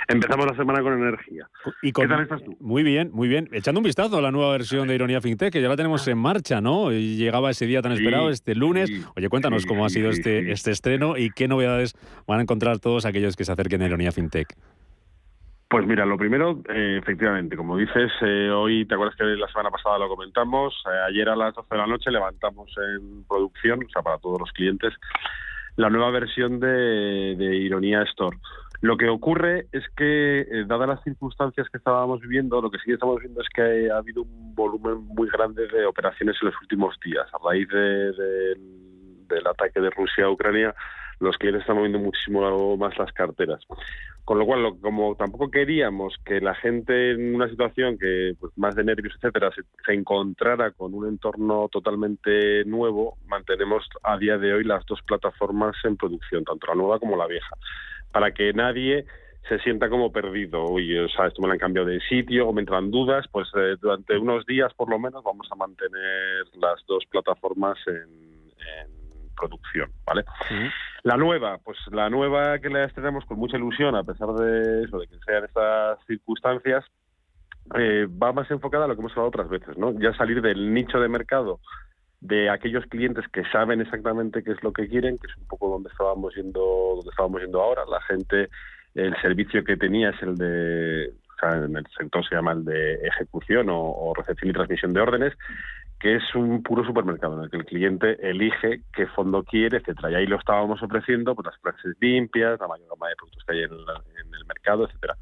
[0.08, 1.48] empezamos la semana con energía.
[1.82, 2.58] ¿Qué tal estás tú?
[2.60, 3.50] Muy bien, muy bien.
[3.52, 6.18] Echando un vistazo a la nueva versión de Ironía FinTech, que ya la tenemos en
[6.18, 6.92] marcha, ¿no?
[6.92, 8.92] Y llegaba ese día tan esperado, este lunes.
[9.16, 11.94] Oye, cuéntanos cómo ha sido este, este estreno y qué novedades
[12.28, 14.56] van a encontrar todos aquellos que se acerquen a Ironía FinTech.
[15.76, 19.70] Pues mira, lo primero, eh, efectivamente, como dices, eh, hoy, ¿te acuerdas que la semana
[19.70, 20.74] pasada lo comentamos?
[20.86, 24.40] Eh, ayer a las 12 de la noche levantamos en producción, o sea, para todos
[24.40, 24.94] los clientes,
[25.76, 28.38] la nueva versión de, de Ironía Store.
[28.80, 33.20] Lo que ocurre es que, dadas las circunstancias que estábamos viviendo, lo que sí estamos
[33.20, 37.28] viendo es que ha habido un volumen muy grande de operaciones en los últimos días.
[37.34, 40.74] A raíz del ataque de Rusia a Ucrania,
[41.20, 43.62] los clientes están moviendo muchísimo más las carteras.
[44.26, 48.76] Con lo cual, como tampoco queríamos que la gente en una situación que pues, más
[48.76, 54.64] de nervios, etcétera, se, encontrara con un entorno totalmente nuevo, mantenemos a día de hoy
[54.64, 57.56] las dos plataformas en producción, tanto la nueva como la vieja,
[58.12, 59.06] para que nadie
[59.48, 60.64] se sienta como perdido.
[60.64, 63.48] Oye, o sea, esto me lo han cambiado de sitio o me entran dudas, pues
[63.56, 68.36] eh, durante unos días por lo menos vamos a mantener las dos plataformas en,
[69.36, 70.24] producción, ¿vale?
[71.04, 75.00] La nueva, pues la nueva que la estrenamos con mucha ilusión, a pesar de eso,
[75.00, 76.84] de que sean estas circunstancias,
[77.76, 79.92] eh, va más enfocada a lo que hemos hablado otras veces, ¿no?
[80.00, 81.60] Ya salir del nicho de mercado
[82.22, 85.70] de aquellos clientes que saben exactamente qué es lo que quieren, que es un poco
[85.70, 86.60] donde estábamos yendo,
[86.96, 87.84] donde estábamos yendo ahora.
[87.90, 88.50] La gente,
[88.96, 92.66] el servicio que tenía es el de, o sea, en el sector se llama el
[92.66, 95.34] de ejecución o recepción y transmisión de órdenes,
[96.00, 100.12] que es un puro supermercado en el que el cliente elige qué fondo quiere, etcétera.
[100.12, 103.54] Y ahí lo estábamos ofreciendo, pues las clases limpias, la mayor gama de productos que
[103.54, 105.16] hay en, el mercado, etcétera.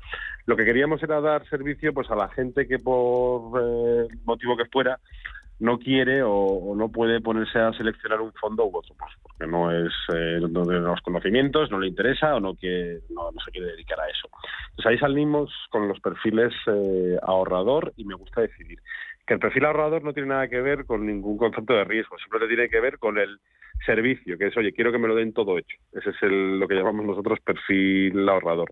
[0.45, 4.65] Lo que queríamos era dar servicio pues a la gente que por eh, motivo que
[4.65, 4.99] fuera
[5.59, 9.71] no quiere o, no puede ponerse a seleccionar un fondo u otro, pues porque no
[9.71, 13.67] es eh, no de los conocimientos, no le interesa o no, que, no, se quiere
[13.67, 14.27] dedicar a eso.
[14.71, 18.79] Entonces ahí salimos con los perfiles eh, ahorrador y me gusta decidir
[19.25, 22.55] que el perfil ahorrador no tiene nada que ver con ningún concepto de riesgo, simplemente
[22.55, 23.39] tiene que ver con el
[23.85, 25.77] servicio, que es, oye, quiero que me lo den todo hecho.
[25.91, 28.71] Ese es el, lo que llamamos nosotros perfil ahorrador.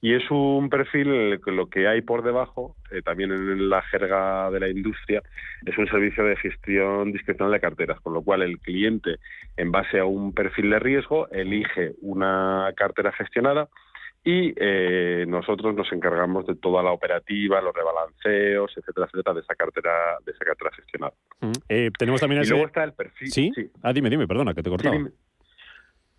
[0.00, 4.50] Y es un perfil que lo que hay por debajo, eh, también en la jerga
[4.50, 5.22] de la industria,
[5.64, 9.16] es un servicio de gestión discrecional de carteras, con lo cual el cliente,
[9.56, 13.68] en base a un perfil de riesgo, elige una cartera gestionada
[14.24, 19.54] y eh, nosotros nos encargamos de toda la operativa, los rebalanceos, etcétera, etcétera, de esa
[19.54, 19.90] cartera,
[20.24, 21.12] de esa cartera gestionada.
[21.68, 23.32] Eh, tenemos también y luego está el perfil.
[23.32, 23.52] ¿Sí?
[23.82, 24.96] Ah, dime, dime, perdona, que te he cortado.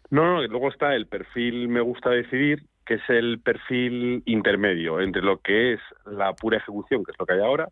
[0.09, 5.21] no, no, luego está el perfil me gusta decidir, que es el perfil intermedio entre
[5.21, 7.69] lo que es la pura ejecución, que es lo que hay ahora,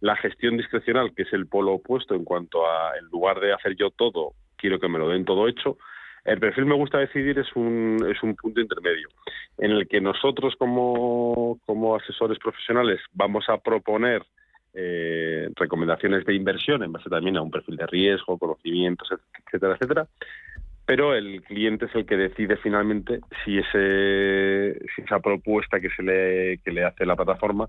[0.00, 3.76] la gestión discrecional, que es el polo opuesto en cuanto a, en lugar de hacer
[3.76, 5.78] yo todo, quiero que me lo den todo hecho,
[6.24, 9.08] el perfil me gusta decidir es un, es un punto intermedio
[9.58, 14.22] en el que nosotros como, como asesores profesionales vamos a proponer
[14.72, 19.08] eh, recomendaciones de inversión en base también a un perfil de riesgo, conocimientos,
[19.46, 20.06] etcétera, etcétera.
[20.86, 26.02] Pero el cliente es el que decide finalmente si, ese, si esa propuesta que se
[26.02, 27.68] le, que le hace la plataforma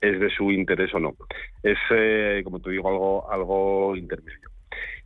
[0.00, 1.14] es de su interés o no.
[1.62, 4.51] Es, eh, como te digo, algo, algo intermedio.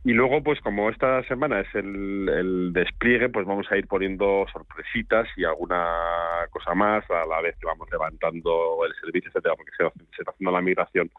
[0.07, 5.27] Y luego, pues como esta semana es el, despliegue, pues vamos a ir poniendo sorpresitas
[5.35, 5.85] y alguna
[6.49, 9.83] cosa más a la vez que vamos levantando el servicio, etcétera, porque se,
[10.17, 11.11] está haciendo la migración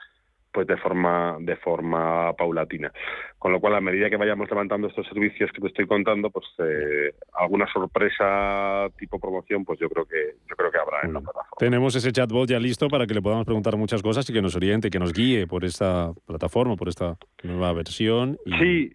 [0.53, 2.93] pues de forma de forma paulatina.
[3.39, 6.47] Con lo cual a medida que vayamos levantando estos servicios que te estoy contando pues
[6.59, 11.21] eh, alguna sorpresa tipo promoción pues yo creo que yo creo que habrá en la
[11.21, 11.57] plataforma.
[11.59, 14.57] Tenemos ese chatbot ya listo para que le podamos preguntar muchas cosas y que nos
[14.57, 18.93] oriente que nos guíe por esta plataforma por esta nueva versión sí.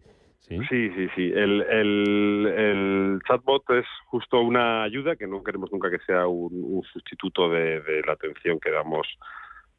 [0.48, 1.32] Sí, sí, sí.
[1.34, 6.84] El, el, el, chatbot es justo una ayuda que no queremos nunca que sea un,
[6.92, 9.08] sustituto de, de, la atención que damos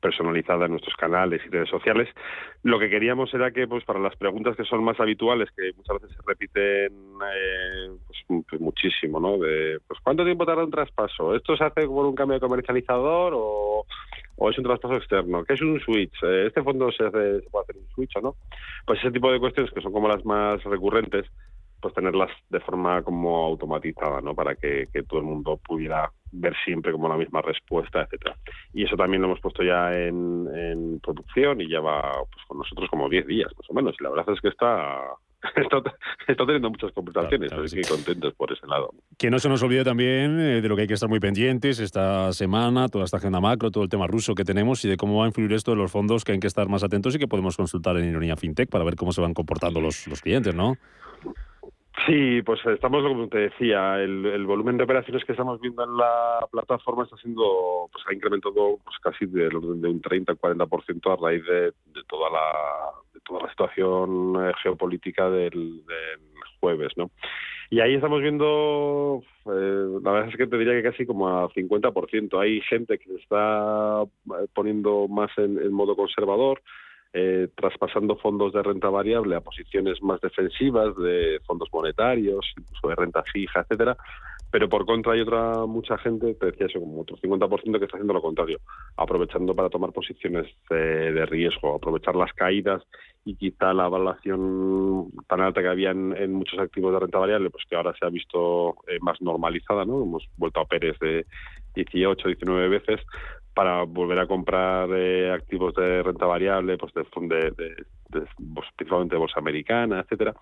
[0.04, 2.10] personalizada en nuestros canales y redes sociales.
[2.62, 6.02] Lo que queríamos era que, pues, para las preguntas que son más habituales, que muchas
[6.02, 6.92] veces se repiten
[7.24, 9.38] eh, pues, pues, muchísimo, ¿no?
[9.38, 11.34] De, pues, ¿cuánto tiempo tarda un traspaso?
[11.34, 13.86] ¿Esto se hace por un cambio de comercializador o,
[14.50, 15.42] es un traspaso externo?
[15.42, 16.22] ¿Qué es un switch?
[16.22, 18.36] Eh, ¿Este fondo se, hace, se puede hacer un switch o no?
[18.86, 21.24] Pues ese tipo de cuestiones que son como las más recurrentes,
[21.84, 24.34] pues tenerlas de forma como automatizada, ¿no?
[24.34, 28.38] Para que, todo el mundo pudiera ver siempre como la misma respuesta, etcétera.
[28.72, 33.10] Y eso también lo hemos puesto ya en, producción y lleva pues, con nosotros como
[33.10, 33.94] 10 días, más o menos.
[34.00, 34.98] Y la verdad es que está
[36.26, 38.94] está, teniendo muchas conversaciones, así que contentos por ese lado.
[39.18, 41.80] Que no se nos olvide también eh, de lo que hay que estar muy pendientes
[41.80, 45.18] esta semana, toda esta agenda macro, todo el tema ruso que tenemos y de cómo
[45.18, 47.28] va a influir esto en los fondos que hay que estar más atentos y que
[47.28, 50.78] podemos consultar en Ironía FinTech para ver cómo se van comportando los, los clientes, ¿no?
[52.06, 56.46] Sí, pues estamos, como te decía, el, volumen de operaciones que estamos viendo en la
[56.50, 61.44] plataforma está siendo, pues ha incrementado pues casi del orden de un 30-40% a raíz
[61.46, 61.72] de,
[62.08, 65.82] toda la de toda la situación eh, geopolítica del,
[66.60, 67.10] jueves, ¿no?
[67.70, 71.48] Y ahí estamos viendo, eh, la verdad es que te diría que casi como a
[71.50, 72.40] 50%.
[72.40, 76.60] Hay gente que se está eh, poniendo más en modo conservador,
[77.16, 82.96] eh, traspasando fondos de renta variable a posiciones más defensivas de fondos monetarios, incluso de
[82.96, 83.96] renta fija, etcétera.
[84.50, 87.98] Pero por contra hay otra mucha gente, te decía eso, como otro 50% que está
[87.98, 88.58] haciendo lo contrario,
[88.96, 92.82] aprovechando para tomar posiciones de, riesgo, aprovechar las caídas
[93.24, 97.64] y quizá la evaluación tan alta que había en, muchos activos de renta variable, pues
[97.70, 100.02] que ahora se ha visto eh, más normalizada, ¿no?
[100.02, 101.26] Hemos vuelto a Pérez de
[101.76, 103.00] 18, 19 veces,
[103.54, 107.50] para volver a comprar eh, activos de renta variable, pues de, de,
[108.08, 110.34] de, pues, principalmente bolsa americana, etcétera,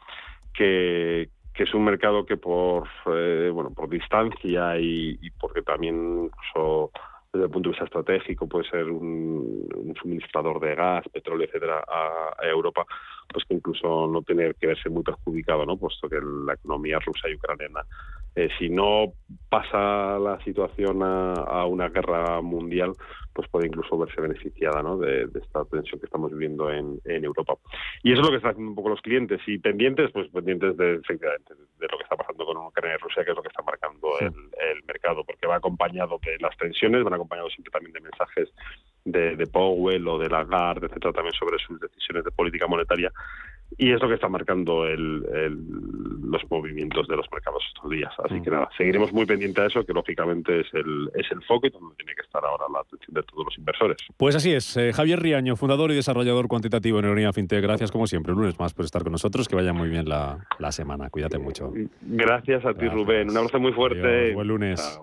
[0.54, 6.90] que, es un mercado que por eh, bueno por distancia y, y porque también incluso
[7.32, 12.46] desde el punto de vista estratégico puede ser un, suministrador de gas, petróleo, etcétera, a,
[12.46, 12.84] Europa,
[13.32, 15.78] pues que incluso no tiene que verse muy perjudicado, ¿no?
[15.78, 17.82] Puesto que la economía rusa y ucraniana,
[18.34, 19.12] eh, si no
[19.48, 22.92] pasa la situación a, una guerra mundial,
[23.34, 24.96] pues puede incluso verse beneficiada ¿no?
[24.96, 27.54] de, esta tensión que estamos viviendo en, Europa.
[28.02, 29.40] Y eso es lo que están haciendo un poco los clientes.
[29.46, 33.24] Y pendientes, pues pendientes de, efectivamente, de lo que está pasando con Ucrania y Rusia,
[33.24, 37.14] que es lo que está marcando el, mercado, porque va acompañado de las tensiones, van
[37.14, 38.52] acompañados siempre también de mensajes
[39.04, 43.12] de, de Powell o de Lagarde, etcétera, también sobre sus decisiones de política monetaria
[43.78, 45.20] y es lo que está marcando el,
[46.24, 48.12] los movimientos de los mercados estos días.
[48.24, 48.54] Así que mm.
[48.54, 51.94] nada, seguiremos muy pendientes de eso, que lógicamente es el, es el foco y donde
[51.96, 53.96] tiene que estar ahora la atención de todos los inversores.
[54.16, 54.76] Pues así es.
[54.76, 58.58] Eh, Javier Riaño, fundador y desarrollador cuantitativo en Neuronía FinTech, gracias como siempre, un lunes
[58.58, 59.48] más por estar con nosotros.
[59.48, 60.38] Que vaya muy bien la,
[60.70, 61.10] semana.
[61.10, 61.72] Cuídate mucho.
[62.00, 63.30] Gracias a ti, Rubén.
[63.30, 64.32] Un abrazo muy fuerte.
[64.34, 65.00] buen lunes.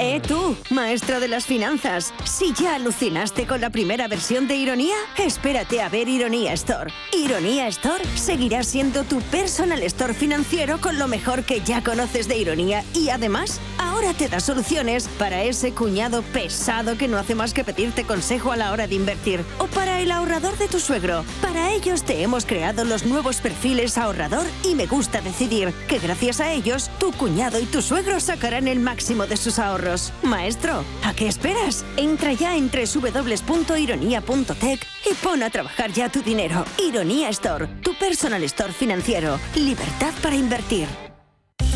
[0.00, 2.14] ¿Eh tú, maestro de las finanzas?
[2.24, 6.90] Si ya alucinaste con la primera versión de Ironía, espérate a ver Ironía Store.
[7.12, 12.38] Ironía Store seguirá siendo tu personal store financiero con lo mejor que ya conoces de
[12.38, 17.52] Ironía y además ahora te da soluciones para ese cuñado pesado que no hace más
[17.52, 21.24] que pedirte consejo a la hora de invertir o para el ahorrador de tu suegro.
[21.42, 26.40] Para ellos te hemos creado los nuevos perfiles ahorrador y me gusta decidir que gracias
[26.40, 30.12] a ellos tu cuñado y tu suegro sacarán el máximo de sus ahorros.
[30.22, 31.84] Maestro, ¿a qué esperas?
[31.96, 36.64] Entra ya en www.ironia.tech y pon a trabajar ya tu dinero.
[36.78, 39.38] Ironía Store, tu personal store financiero.
[39.54, 41.07] Libertad para invertir.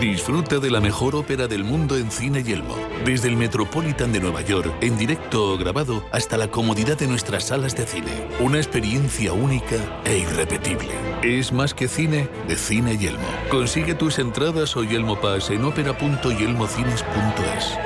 [0.00, 2.76] Disfruta de la mejor ópera del mundo en Cine Yelmo.
[3.04, 7.44] Desde el Metropolitan de Nueva York, en directo o grabado, hasta la comodidad de nuestras
[7.44, 8.28] salas de cine.
[8.38, 10.92] Una experiencia única e irrepetible.
[11.22, 13.26] Es más que cine de Cine Yelmo.
[13.50, 17.78] Consigue tus entradas o Yelmo Pass en ópera.yelmocines.es.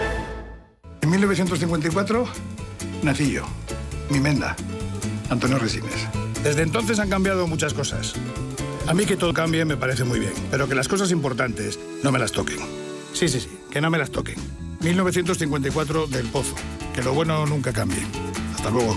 [1.01, 2.27] En 1954
[3.03, 3.45] nací yo,
[4.11, 4.55] mi menda,
[5.31, 6.09] Antonio Resines.
[6.43, 8.15] Desde entonces han cambiado muchas cosas.
[8.87, 12.11] A mí que todo cambie me parece muy bien, pero que las cosas importantes no
[12.11, 12.59] me las toquen.
[13.13, 14.37] Sí, sí, sí, que no me las toquen.
[14.81, 16.55] 1954 del Pozo.
[16.95, 18.03] Que lo bueno nunca cambie.
[18.55, 18.97] Hasta luego.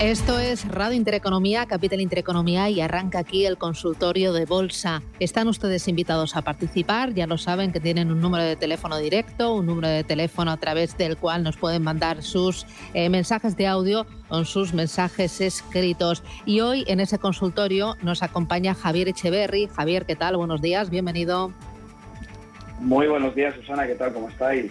[0.00, 5.02] Esto es Radio Intereconomía, Capital Intereconomía y arranca aquí el consultorio de bolsa.
[5.20, 9.54] Están ustedes invitados a participar, ya lo saben que tienen un número de teléfono directo,
[9.54, 13.68] un número de teléfono a través del cual nos pueden mandar sus eh, mensajes de
[13.68, 16.22] audio o sus mensajes escritos.
[16.44, 19.70] Y hoy en ese consultorio nos acompaña Javier Echeverry.
[19.74, 20.36] Javier, ¿qué tal?
[20.36, 21.54] Buenos días, bienvenido.
[22.80, 24.12] Muy buenos días, Susana, ¿qué tal?
[24.12, 24.70] ¿Cómo estáis?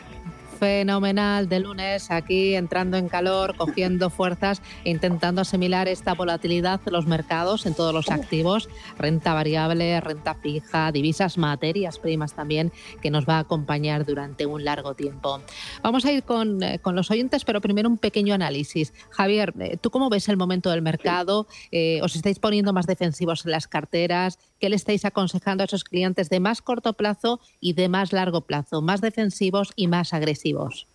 [0.56, 7.06] Fenomenal de lunes, aquí entrando en calor, cogiendo fuerzas, intentando asimilar esta volatilidad de los
[7.06, 13.28] mercados en todos los activos, renta variable, renta fija, divisas, materias primas también, que nos
[13.28, 15.41] va a acompañar durante un largo tiempo.
[15.84, 18.93] Vamos a ir con, eh, con los oyentes, pero primero un pequeño análisis.
[19.10, 21.47] Javier, eh, ¿tú cómo ves el momento del mercado?
[21.72, 24.39] Eh, ¿Os estáis poniendo más defensivos en las carteras?
[24.60, 28.41] ¿Qué le estáis aconsejando a esos clientes de más corto plazo y de más largo
[28.41, 30.88] plazo, más defensivos y más agresivos?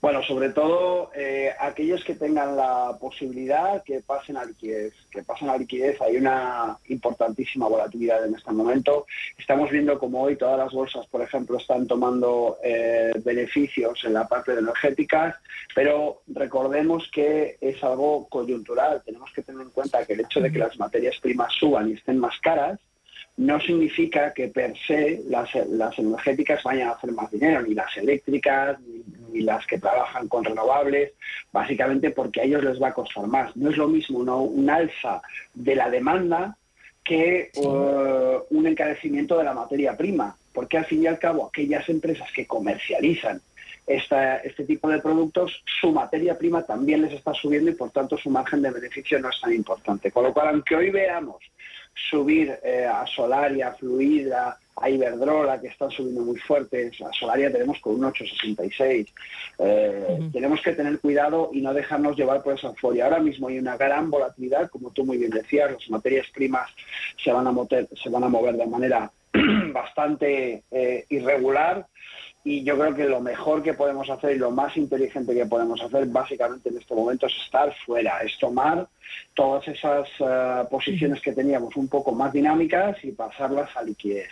[0.00, 5.48] Bueno, sobre todo eh, aquellos que tengan la posibilidad que pasen a liquidez, que pasen
[5.48, 6.00] a liquidez.
[6.00, 9.06] Hay una importantísima volatilidad en este momento.
[9.38, 14.26] Estamos viendo como hoy todas las bolsas, por ejemplo, están tomando eh, beneficios en la
[14.26, 15.36] parte de energéticas,
[15.74, 19.02] pero recordemos que es algo coyuntural.
[19.04, 21.94] Tenemos que tener en cuenta que el hecho de que las materias primas suban y
[21.94, 22.78] estén más caras
[23.36, 27.96] no significa que per se las, las energéticas vayan a hacer más dinero, ni las
[27.96, 29.02] eléctricas, ni,
[29.40, 31.12] las que trabajan con renovables,
[31.50, 33.56] básicamente porque a ellos les va a costar más.
[33.56, 35.22] No es lo mismo un alza
[35.54, 36.56] de la demanda
[37.02, 41.88] que uh, un encarecimiento de la materia prima, porque al fin y al cabo aquellas
[41.88, 43.40] empresas que comercializan
[43.86, 48.16] esta, este tipo de productos, su materia prima también les está subiendo y por tanto
[48.16, 50.12] su margen de beneficio no es tan importante.
[50.12, 51.42] Con lo cual, aunque hoy veamos
[52.10, 57.52] subir eh, a Solaria, a Fluida, a Iberdrola, que están subiendo muy fuertes, a Solaria
[57.52, 59.08] tenemos con un 8,66.
[59.58, 63.04] Eh, tenemos que tener cuidado y no dejarnos llevar por esa euforia.
[63.04, 66.70] Ahora mismo hay una gran volatilidad, como tú muy bien decías, las materias primas
[67.22, 69.10] se van a, mover, se van a mover de manera
[69.72, 71.86] bastante eh, irregular
[72.44, 75.80] y yo creo que lo mejor que podemos hacer y lo más inteligente que podemos
[75.80, 78.88] hacer básicamente en este momento es estar fuera, es tomar
[79.34, 84.28] todas esas eh, posiciones que teníamos un poco más dinámicas y pasarlas a liquidez.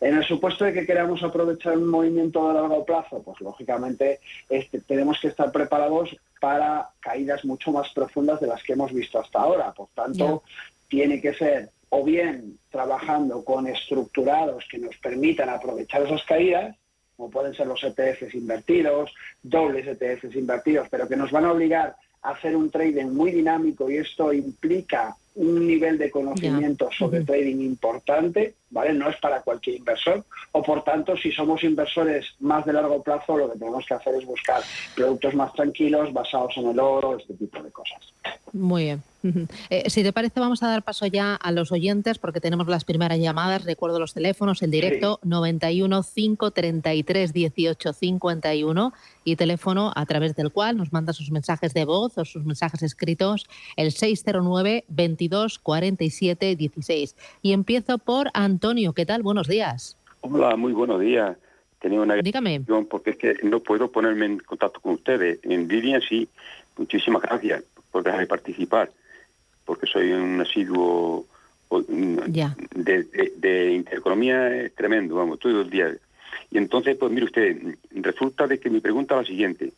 [0.00, 4.80] En el supuesto de que queramos aprovechar un movimiento a largo plazo, pues lógicamente este,
[4.80, 9.40] tenemos que estar preparados para caídas mucho más profundas de las que hemos visto hasta
[9.40, 9.72] ahora.
[9.72, 10.42] Por tanto,
[10.88, 16.76] tiene que ser o bien trabajando con estructurados que nos permitan aprovechar esas caídas,
[17.16, 21.96] como pueden ser los ETFs invertidos, dobles ETFs invertidos, pero que nos van a obligar
[22.22, 27.60] a hacer un trading muy dinámico y esto implica un nivel de conocimiento sobre trading
[27.60, 28.94] importante, ¿vale?
[28.94, 33.36] No es para cualquier inversor, o por tanto, si somos inversores más de largo plazo,
[33.36, 34.62] lo que tenemos que hacer es buscar
[34.94, 38.00] productos más tranquilos, basados en el oro, este tipo de cosas.
[38.52, 39.02] Muy bien.
[39.70, 42.84] Eh, si te parece, vamos a dar paso ya a los oyentes porque tenemos las
[42.84, 43.64] primeras llamadas.
[43.64, 48.92] Recuerdo los teléfonos, el directo 91 533 18 51
[49.24, 52.82] y teléfono a través del cual nos manda sus mensajes de voz o sus mensajes
[52.82, 54.84] escritos el 609
[55.28, 57.16] 22 47 16.
[57.42, 58.92] Y empiezo por Antonio.
[58.92, 59.22] ¿Qué tal?
[59.22, 59.96] Buenos días.
[60.20, 61.36] Hola, muy buenos días.
[61.80, 62.60] Tenía una Dígame.
[62.88, 65.38] porque es que no puedo ponerme en contacto con ustedes.
[65.42, 66.28] En línea sí.
[66.76, 67.62] Muchísimas gracias
[67.92, 68.90] por dejar de participar
[69.64, 71.24] porque soy un asiduo
[71.70, 73.06] de,
[73.36, 75.94] de, intereconomía es tremendo, vamos, todo el día.
[76.50, 77.56] Y entonces, pues mire usted,
[77.92, 79.72] resulta de que mi pregunta es la siguiente.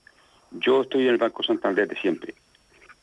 [0.51, 2.35] Yo estoy en el Banco Santander de siempre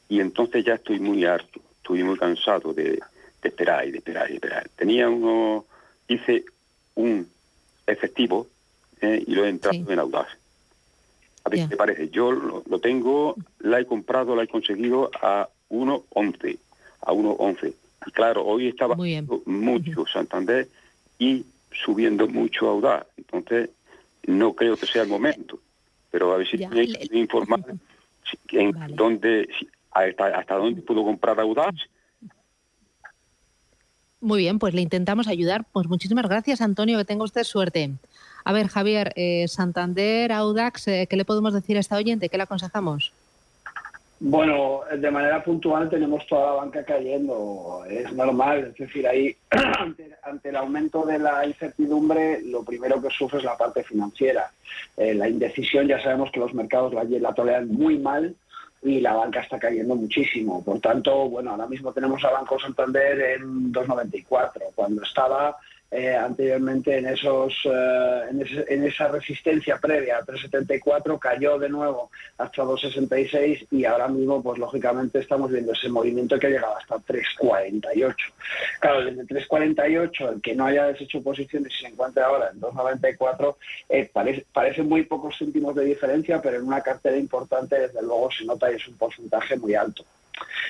[0.09, 2.99] y entonces ya estoy muy harto, estoy muy cansado de,
[3.43, 4.69] esperar y de esperar y de esperar.
[4.77, 5.65] Tenía uno,
[6.07, 6.45] hice
[6.95, 7.27] un
[7.85, 8.47] efectivo
[9.01, 10.29] eh, y lo he entrado en Audaz.
[11.43, 12.07] A ver qué te parece.
[12.07, 16.57] Yo lo, tengo, la he comprado, la he conseguido a 1.11.
[17.01, 17.73] A 1.11.
[18.07, 18.95] Y claro, hoy estaba
[19.45, 20.69] mucho Santander
[21.19, 21.45] y
[21.83, 23.05] subiendo mucho Audaz.
[23.17, 23.71] Entonces,
[24.25, 25.59] no creo que sea el momento.
[26.11, 27.59] Pero a ver si me informar
[28.51, 29.49] en dónde,
[29.93, 31.75] hasta, hasta dónde puedo comprar Audaz
[34.23, 35.65] muy bien, pues le intentamos ayudar.
[35.73, 37.91] Pues muchísimas gracias, Antonio, que tenga usted suerte.
[38.45, 42.29] A ver, Javier, eh, Santander, Audax, eh, ¿qué le podemos decir a esta oyente?
[42.29, 43.11] ¿Qué le aconsejamos?
[44.21, 49.35] Bueno, de manera puntual tenemos toda la banca cayendo, es normal, es decir, ahí
[50.23, 54.49] ante, el aumento de la incertidumbre, lo primero que sufre es la parte financiera.
[54.95, 58.33] Eh, la indecisión, ya sabemos que los mercados la, la toleran muy mal,
[58.83, 60.63] y la banca está cayendo muchísimo.
[60.63, 65.55] Por tanto, bueno, ahora mismo tenemos a Banco Santander en 2,94, cuando estaba
[65.95, 68.21] eh, anteriormente en, esos, eh,
[68.67, 74.57] en, esa resistencia previa a 3,74, cayó de nuevo hasta 2,66 y ahora mismo, pues
[74.57, 78.15] lógicamente estamos viendo ese movimiento que ha llegado hasta 3,48.
[78.79, 83.55] Claro, desde 3,48, el que no haya deshecho posiciones y se encuentra ahora en 2,94,
[83.89, 88.31] eh, parece, parece muy pocos céntimos de diferencia, pero en una cartera importante, desde luego,
[88.31, 90.03] se nota y es un porcentaje muy alto.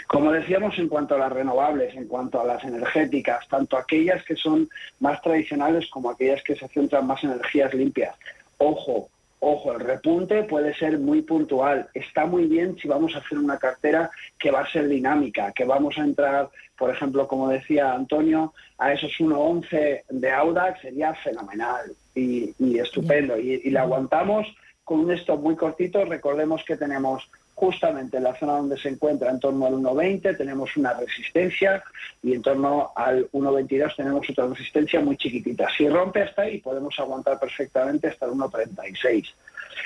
[0.07, 4.35] Como decíamos, en cuanto a las renovables, en cuanto a las energéticas, tanto aquellas que
[4.35, 8.15] son más tradicionales como aquellas que se centran más en energías limpias.
[8.57, 9.09] Ojo,
[9.39, 11.89] ojo, el repunte puede ser muy puntual.
[11.93, 15.65] Está muy bien si vamos a hacer una cartera que va a ser dinámica, que
[15.65, 21.91] vamos a entrar, por ejemplo, como decía Antonio, a esos 1.11 de Audax, sería fenomenal
[22.13, 23.37] y, estupendo.
[23.37, 24.47] Y, y le aguantamos
[24.83, 26.03] con un stop muy cortito.
[26.05, 30.75] Recordemos que tenemos justamente en la zona donde se encuentra en torno al 1,20 tenemos
[30.75, 31.83] una resistencia
[32.21, 35.67] y en torno al 1,22 tenemos otra resistencia muy chiquitita.
[35.77, 39.33] Si rompe hasta ahí podemos aguantar perfectamente hasta el 1,36.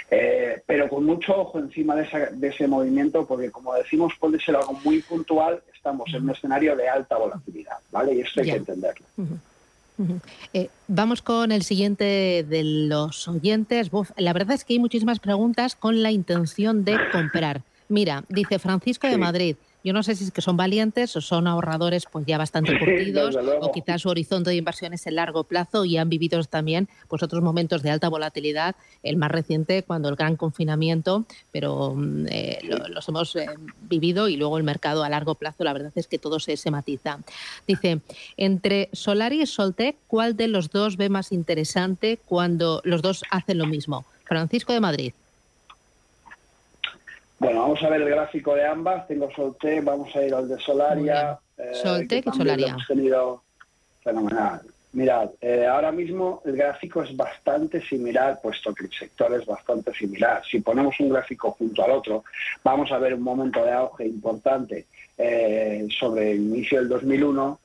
[0.09, 2.07] Eh, pero con mucho ojo encima de,
[2.41, 6.87] ese movimiento porque como decimos puede ser algo muy puntual, estamos en un escenario de
[6.87, 8.13] alta volatilidad, ¿vale?
[8.13, 9.05] Y esto hay que entenderlo.
[10.53, 13.89] Eh, vamos con el siguiente de los oyentes.
[14.17, 17.63] la verdad es que hay muchísimas preguntas con la intención de comprar.
[17.89, 19.55] Mira, dice Francisco de Madrid,
[19.87, 23.37] yo no sé si es que son valientes o son ahorradores pues ya bastante curtidos
[23.61, 27.23] o quizás su horizonte de inversión es el largo plazo y han vivido también pues
[27.23, 32.59] otros momentos de alta volatilidad, el más reciente cuando el gran confinamiento, pero mm, eh,
[32.89, 33.47] los hemos eh,
[33.83, 36.69] vivido y luego el mercado a largo plazo, la verdad es que todo se, se
[36.69, 37.19] matiza.
[37.65, 38.01] Dice,
[38.35, 43.57] entre Solari y Soltec, ¿cuál de los dos ve más interesante cuando los dos hacen
[43.57, 44.05] lo mismo?
[44.25, 45.13] Francisco de Madrid.
[47.39, 49.07] Bueno, vamos a ver el gráfico de ambas.
[49.07, 51.37] Tengo Soltec, vamos a ir al de Solaria.
[51.57, 52.67] Eh, Soltec y Solaria.
[52.69, 53.43] Hemos tenido
[54.03, 54.61] fenomenal.
[54.93, 59.93] Mirad, eh, ahora mismo el gráfico es bastante similar, puesto que el sector es bastante
[59.93, 60.41] similar.
[60.49, 62.23] Si ponemos un gráfico junto al otro,
[62.63, 67.59] vamos a ver un momento de auge importante eh, sobre el inicio del 2001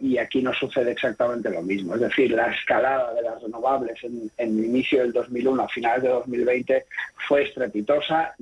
[0.00, 1.94] y aquí no sucede exactamente lo mismo.
[1.94, 6.02] Es decir, la escalada de las renovables en, en, el inicio del 2001 a finales
[6.02, 6.84] de 2020
[7.26, 8.34] fue estrepitosa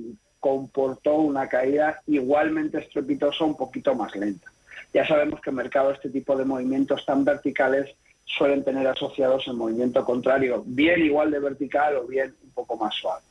[0.47, 4.49] comportó una caída igualmente estrepitosa, un poquito más lenta.
[4.95, 9.55] Ya sabemos que en mercado este tipo de movimientos tan verticales suelen tener asociados el
[9.55, 13.23] movimiento contrario, bien igual de vertical o bien un poco más suave.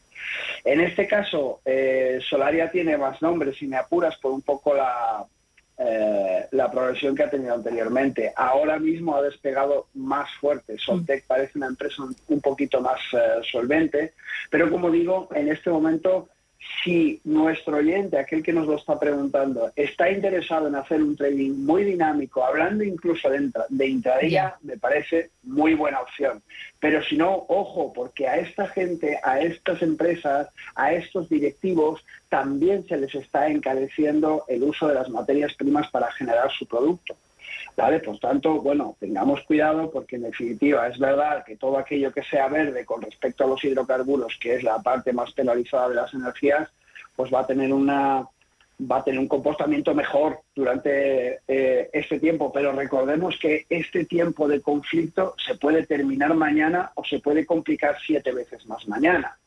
[0.65, 5.25] En este caso, eh, Solaria tiene más nombres, y me apuras por un poco la,
[5.77, 8.33] eh, la progresión que ha tenido anteriormente.
[8.35, 10.77] Ahora mismo ha despegado más fuerte.
[10.77, 14.15] Soltec parece una empresa un, poquito más eh, solvente,
[14.49, 16.27] pero como digo, en este momento
[16.83, 21.65] si nuestro oyente, aquel que nos lo está preguntando, está interesado en hacer un trading
[21.65, 26.41] muy dinámico, hablando incluso de, de intradía, me parece muy buena opción.
[26.79, 32.85] Pero si no, ojo, porque a esta gente, a estas empresas, a estos directivos, también
[32.87, 37.15] se les está encareciendo el uso de las materias primas para generar su producto.
[37.75, 37.99] ¿Vale?
[37.99, 42.47] Por tanto, bueno, tengamos cuidado porque en definitiva es verdad que todo aquello que sea
[42.47, 46.69] verde con respecto a los hidrocarburos, que es la parte más penalizada de las energías,
[47.15, 48.27] pues va a tener una
[48.79, 54.47] va a tener un comportamiento mejor durante eh, este tiempo, pero recordemos que este tiempo
[54.47, 59.37] de conflicto se puede terminar mañana o se puede complicar siete veces más mañana.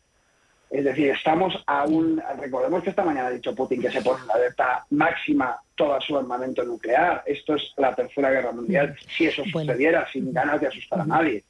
[0.71, 4.27] Es decir, estamos aún, recordemos que esta mañana ha dicho Putin que se pone en
[4.27, 7.23] la alerta máxima todo su armamento nuclear.
[7.27, 11.43] Esto es la tercera guerra mundial, si eso sucediera, sin ganas de asustar a nadie.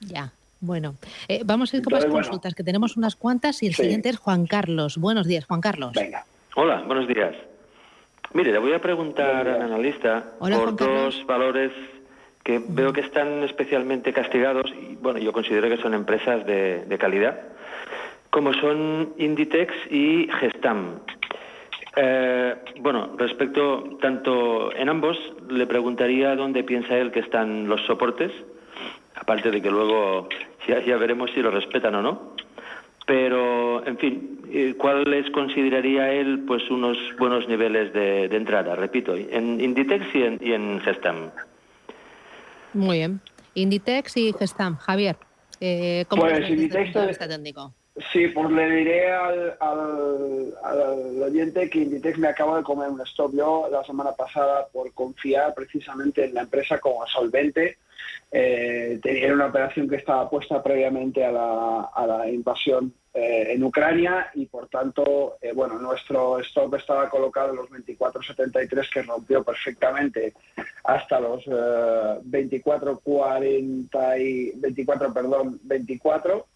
[0.00, 0.32] Ya.
[0.60, 0.96] Bueno,
[1.28, 4.16] eh, vamos a ir con las consultas, que tenemos unas cuantas y el siguiente es
[4.16, 4.98] Juan Carlos.
[4.98, 5.92] Buenos días, Juan Carlos.
[5.92, 6.24] Venga.
[6.56, 7.36] Hola, buenos días.
[8.34, 11.70] Mire, le voy a preguntar al analista por dos valores
[12.42, 17.38] que veo que están especialmente castigados y, bueno, yo considero que son empresas de calidad
[18.30, 21.00] como son Inditex y Gestam.
[21.96, 25.16] Eh, bueno, respecto tanto en ambos,
[25.48, 28.30] le preguntaría dónde piensa él que están los soportes,
[29.14, 30.28] aparte de que luego
[30.66, 32.34] ya, ya veremos si lo respetan o no.
[33.06, 38.76] Pero, en fin, eh, ¿cuáles consideraría él pues unos buenos niveles de, entrada?
[38.76, 41.30] Repito, en Inditex y en, y en Gestam.
[42.74, 43.20] Muy bien.
[43.54, 44.76] Inditex y Gestam.
[44.76, 45.16] Javier,
[45.60, 47.72] eh, ¿cómo pues Inditex técnico?
[48.12, 53.34] Sí, pues le diré al, al, oyente que Inditex me acaba de comer un stop
[53.34, 57.78] yo la semana pasada por confiar precisamente en la empresa como solvente.
[58.30, 63.64] Eh, tenía una operación que estaba puesta previamente a la, a la invasión eh, en
[63.64, 69.42] Ucrania y por tanto, eh, bueno, nuestro stop estaba colocado en los 24.73 que rompió
[69.42, 70.34] perfectamente
[70.84, 76.46] hasta los 24.40 y 24, perdón, 24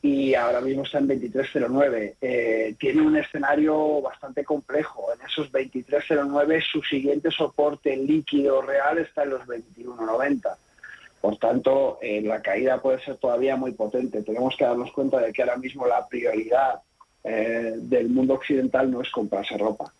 [0.00, 2.14] y ahora mismo está en 23.09.
[2.20, 5.06] Eh, tiene un escenario bastante complejo.
[5.12, 10.56] En esos 23.09 su siguiente soporte líquido real está en los 21.90.
[11.20, 14.22] Por tanto, eh, la caída puede ser todavía muy potente.
[14.22, 16.80] Tenemos que darnos cuenta de que ahora mismo la prioridad
[17.24, 19.92] eh, del mundo occidental no es comprarse ropa.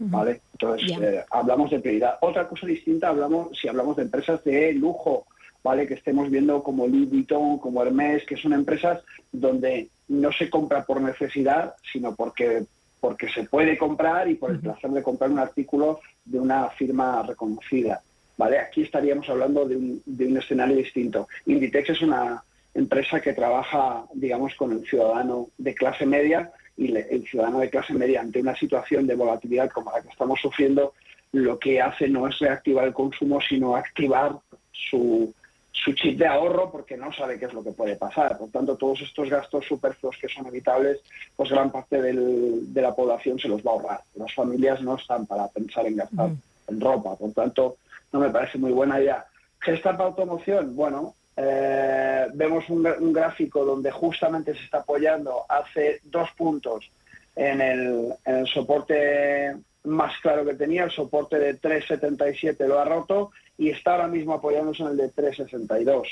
[0.00, 0.42] ¿vale?
[0.52, 2.18] Entonces, hablamos de prioridad.
[2.20, 5.26] Otra cosa distinta, hablamos si hablamos de empresas de lujo
[5.62, 5.86] ¿vale?
[5.86, 9.02] Que estemos viendo como Louis Vuitton, como Hermès, que son empresas
[9.32, 12.64] donde no se compra por necesidad, sino porque
[13.00, 17.22] porque se puede comprar y por el placer de comprar un artículo de una firma
[17.22, 18.02] reconocida.
[18.36, 18.58] ¿vale?
[18.58, 21.28] Aquí estaríamos hablando de un, de un escenario distinto.
[21.46, 22.42] Inditex es una
[22.74, 27.92] empresa que trabaja, digamos, con el ciudadano de clase media y el ciudadano de clase
[27.92, 30.94] media ante una situación de volatilidad como la que estamos sufriendo,
[31.32, 34.36] lo que hace no es reactivar el consumo, sino activar
[34.70, 35.34] su,
[35.84, 38.36] su chip de ahorro porque no sabe qué es lo que puede pasar.
[38.36, 41.00] Por tanto, todos estos gastos superfluos que son evitables,
[41.36, 44.00] pues gran parte de la población se los va a ahorrar.
[44.16, 46.30] Las familias no están para pensar en gastar
[46.68, 47.16] en ropa.
[47.16, 47.76] Por tanto,
[48.12, 49.24] no me parece muy buena idea.
[49.60, 56.28] Gesta para automoción, bueno, eh, vemos un, gráfico donde justamente se está apoyando hace dos
[56.36, 56.90] puntos
[57.36, 59.54] en el, en el soporte
[59.84, 64.32] más claro que tenía, el soporte de 3,77 lo ha roto y está ahora mismo
[64.32, 66.06] apoyándose en el de 3,62.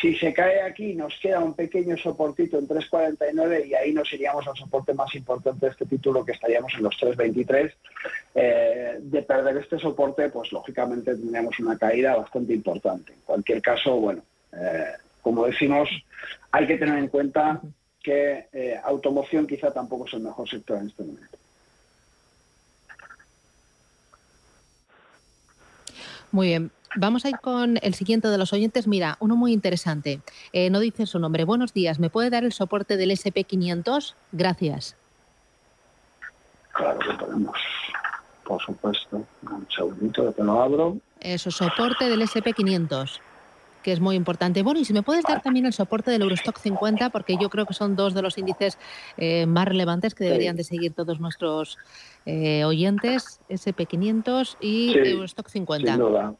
[0.00, 4.46] Si se cae aquí, nos queda un pequeño soportito en 3,49 y ahí nos iríamos
[4.46, 7.72] al soporte más importante de este título, que estaríamos en los 3,23.
[8.34, 13.14] Eh, de perder este soporte, pues lógicamente tendríamos una caída bastante importante.
[13.14, 14.22] En cualquier caso, bueno,
[14.52, 15.88] eh, como decimos,
[16.52, 17.60] hay que tener en cuenta
[18.02, 21.35] que eh, automoción quizá tampoco es el mejor sector en este momento.
[26.36, 26.70] Muy bien.
[26.96, 28.86] Vamos a ir con el siguiente de los oyentes.
[28.86, 30.20] Mira, uno muy interesante.
[30.52, 31.44] Eh, no dice su nombre.
[31.44, 31.98] Buenos días.
[31.98, 34.12] ¿Me puede dar el soporte del SP500?
[34.32, 34.96] Gracias.
[36.72, 37.56] Claro que podemos.
[38.44, 39.24] Por supuesto.
[39.44, 40.98] Un segundito que lo abro.
[41.20, 43.18] Eso, soporte del SP500
[43.86, 44.64] que es muy importante.
[44.64, 47.66] Bueno, y si me puedes dar también el soporte del Eurostock 50, porque yo creo
[47.66, 48.80] que son dos de los índices
[49.16, 51.78] eh, más relevantes que deberían de seguir todos nuestros
[52.24, 55.88] eh, oyentes, SP500 y Eurostock 50.
[55.88, 56.34] Sin duda.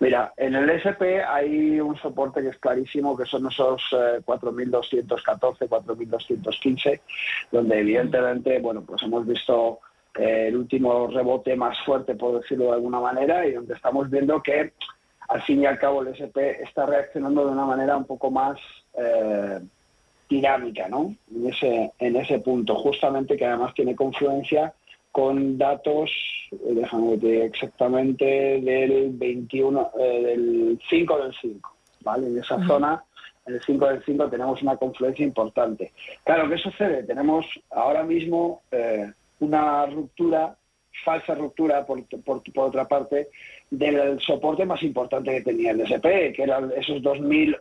[0.00, 5.68] Mira, en el SP hay un soporte que es clarísimo, que son esos 4.214, eh,
[5.68, 7.00] 4.215,
[7.52, 9.78] donde evidentemente, bueno, pues hemos visto
[10.14, 14.72] el último rebote más fuerte, por decirlo de alguna manera, y donde estamos viendo que
[15.28, 18.58] al fin y al cabo el SP está reaccionando de una manera un poco más
[18.96, 19.60] eh,
[20.28, 21.14] dinámica, ¿no?
[21.34, 24.72] En ese, en ese punto, justamente que además tiene confluencia
[25.10, 26.10] con datos,
[26.52, 32.26] eh, déjame ver exactamente, del 21, eh, del 5 del 5, ¿vale?
[32.26, 33.04] En esa zona,
[33.46, 35.92] en el 5 del 5 tenemos una confluencia importante.
[36.24, 37.02] Claro, ¿qué sucede?
[37.04, 38.62] Tenemos ahora mismo
[39.40, 40.56] una ruptura,
[41.04, 43.28] falsa ruptura, por, por, por otra parte,
[43.70, 47.56] del soporte más importante que tenía el SP, que eran esos 2.000,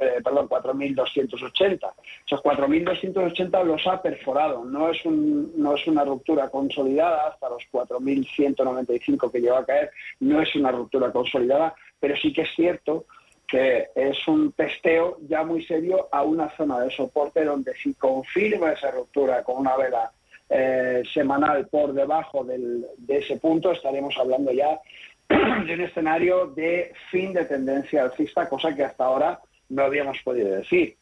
[0.00, 1.92] eh, perdón, 4.280.
[2.26, 7.62] Esos 4.280 los ha perforado, no es, un, no es una ruptura consolidada hasta los
[7.72, 9.90] 4.195 que lleva a caer,
[10.20, 13.06] no es una ruptura consolidada, pero sí que es cierto
[13.46, 18.72] que es un testeo ya muy serio a una zona de soporte donde si confirma
[18.72, 20.10] esa ruptura con una vela
[20.48, 24.80] eh, semanal por debajo del, de ese punto, estaremos hablando ya
[25.28, 30.48] de un escenario de fin de tendencia alcista, cosa que hasta ahora no habíamos podido
[30.50, 30.96] decir.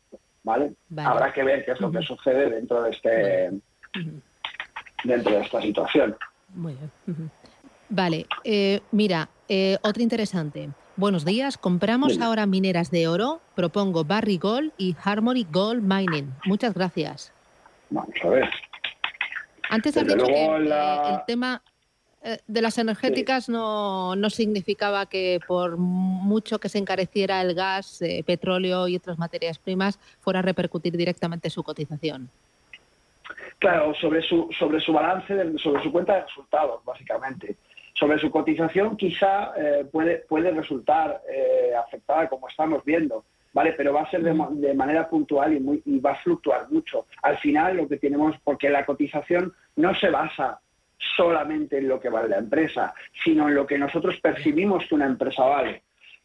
[0.44, 0.74] ¿vale?
[0.96, 3.50] Habrá que ver qué es lo que sucede dentro de este
[5.02, 6.16] dentro de esta situación.
[6.54, 7.30] Muy bien.
[7.88, 10.70] Vale, eh, mira, eh, otra interesante.
[10.96, 11.58] Buenos días.
[11.58, 13.40] Compramos ahora mineras de oro.
[13.56, 16.32] Propongo Barry Gold y Harmony Gold Mining.
[16.44, 17.32] Muchas gracias.
[17.90, 18.48] Vamos a ver.
[19.74, 21.60] Antes has dicho que el tema
[22.22, 28.00] eh, de las energéticas no, no, significaba que por mucho que se encareciera el gas,
[28.00, 32.30] eh, petróleo y otras materias primas, fuera a repercutir directamente su cotización.
[33.58, 37.56] Claro, sobre su, sobre su balance, sobre su cuenta de resultados, básicamente.
[37.94, 43.24] Sobre su cotización quizá eh, puede, puede resultar eh, afectada, como estamos viendo,
[43.54, 43.72] ¿vale?
[43.72, 47.06] Pero va a ser de, manera puntual y, muy, y va a fluctuar mucho.
[47.22, 50.60] Al final lo que tenemos, porque la cotización no se basa
[51.16, 52.92] solamente en lo que vale la empresa,
[53.22, 55.82] sino en lo que nosotros percibimos que una empresa vale.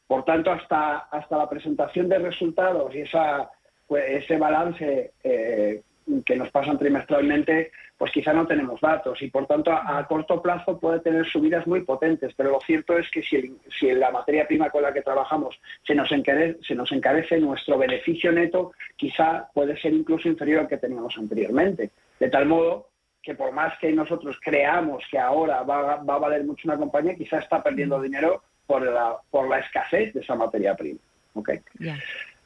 [0.07, 3.49] Por tanto, hasta, hasta la presentación de resultados y esa,
[3.87, 5.83] pues, ese balance eh,
[6.25, 10.79] que nos pasan trimestralmente, pues quizá no tenemos datos y por tanto a, corto plazo
[10.79, 14.69] puede tener subidas muy potentes, pero lo cierto es que si, si la materia prima
[14.69, 19.77] con la que trabajamos se nos, encarece, se nos encarece, nuestro beneficio neto quizá puede
[19.81, 21.91] ser incluso inferior al que teníamos anteriormente.
[22.17, 22.87] De tal modo
[23.21, 27.15] que por más que nosotros creamos que ahora va, va a valer mucho una compañía,
[27.15, 31.01] quizá está perdiendo dinero por la, por la escasez de esa materia prima.
[31.33, 31.59] ¿okay?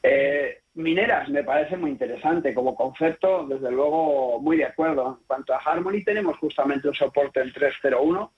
[0.02, 5.18] Eh, mineras me parece muy interesante como concepto, desde luego muy de acuerdo.
[5.20, 8.32] En cuanto a Harmony tenemos justamente un soporte en 301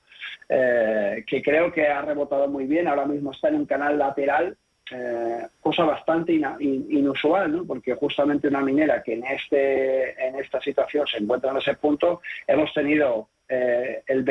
[0.48, 4.56] eh, que creo que ha rebotado muy bien, ahora mismo está en un canal lateral,
[4.90, 7.64] eh, cosa bastante inusual, ¿no?
[7.66, 12.20] porque justamente una minera que en, este, en esta situación se encuentra en ese punto,
[12.46, 14.24] hemos tenido el,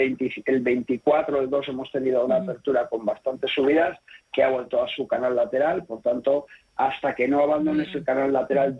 [0.45, 3.97] el 24 del 2 hemos tenido una apertura con bastantes subidas
[4.31, 8.33] que ha vuelto a su canal lateral, por tanto hasta que no abandones el canal
[8.33, 8.73] lateral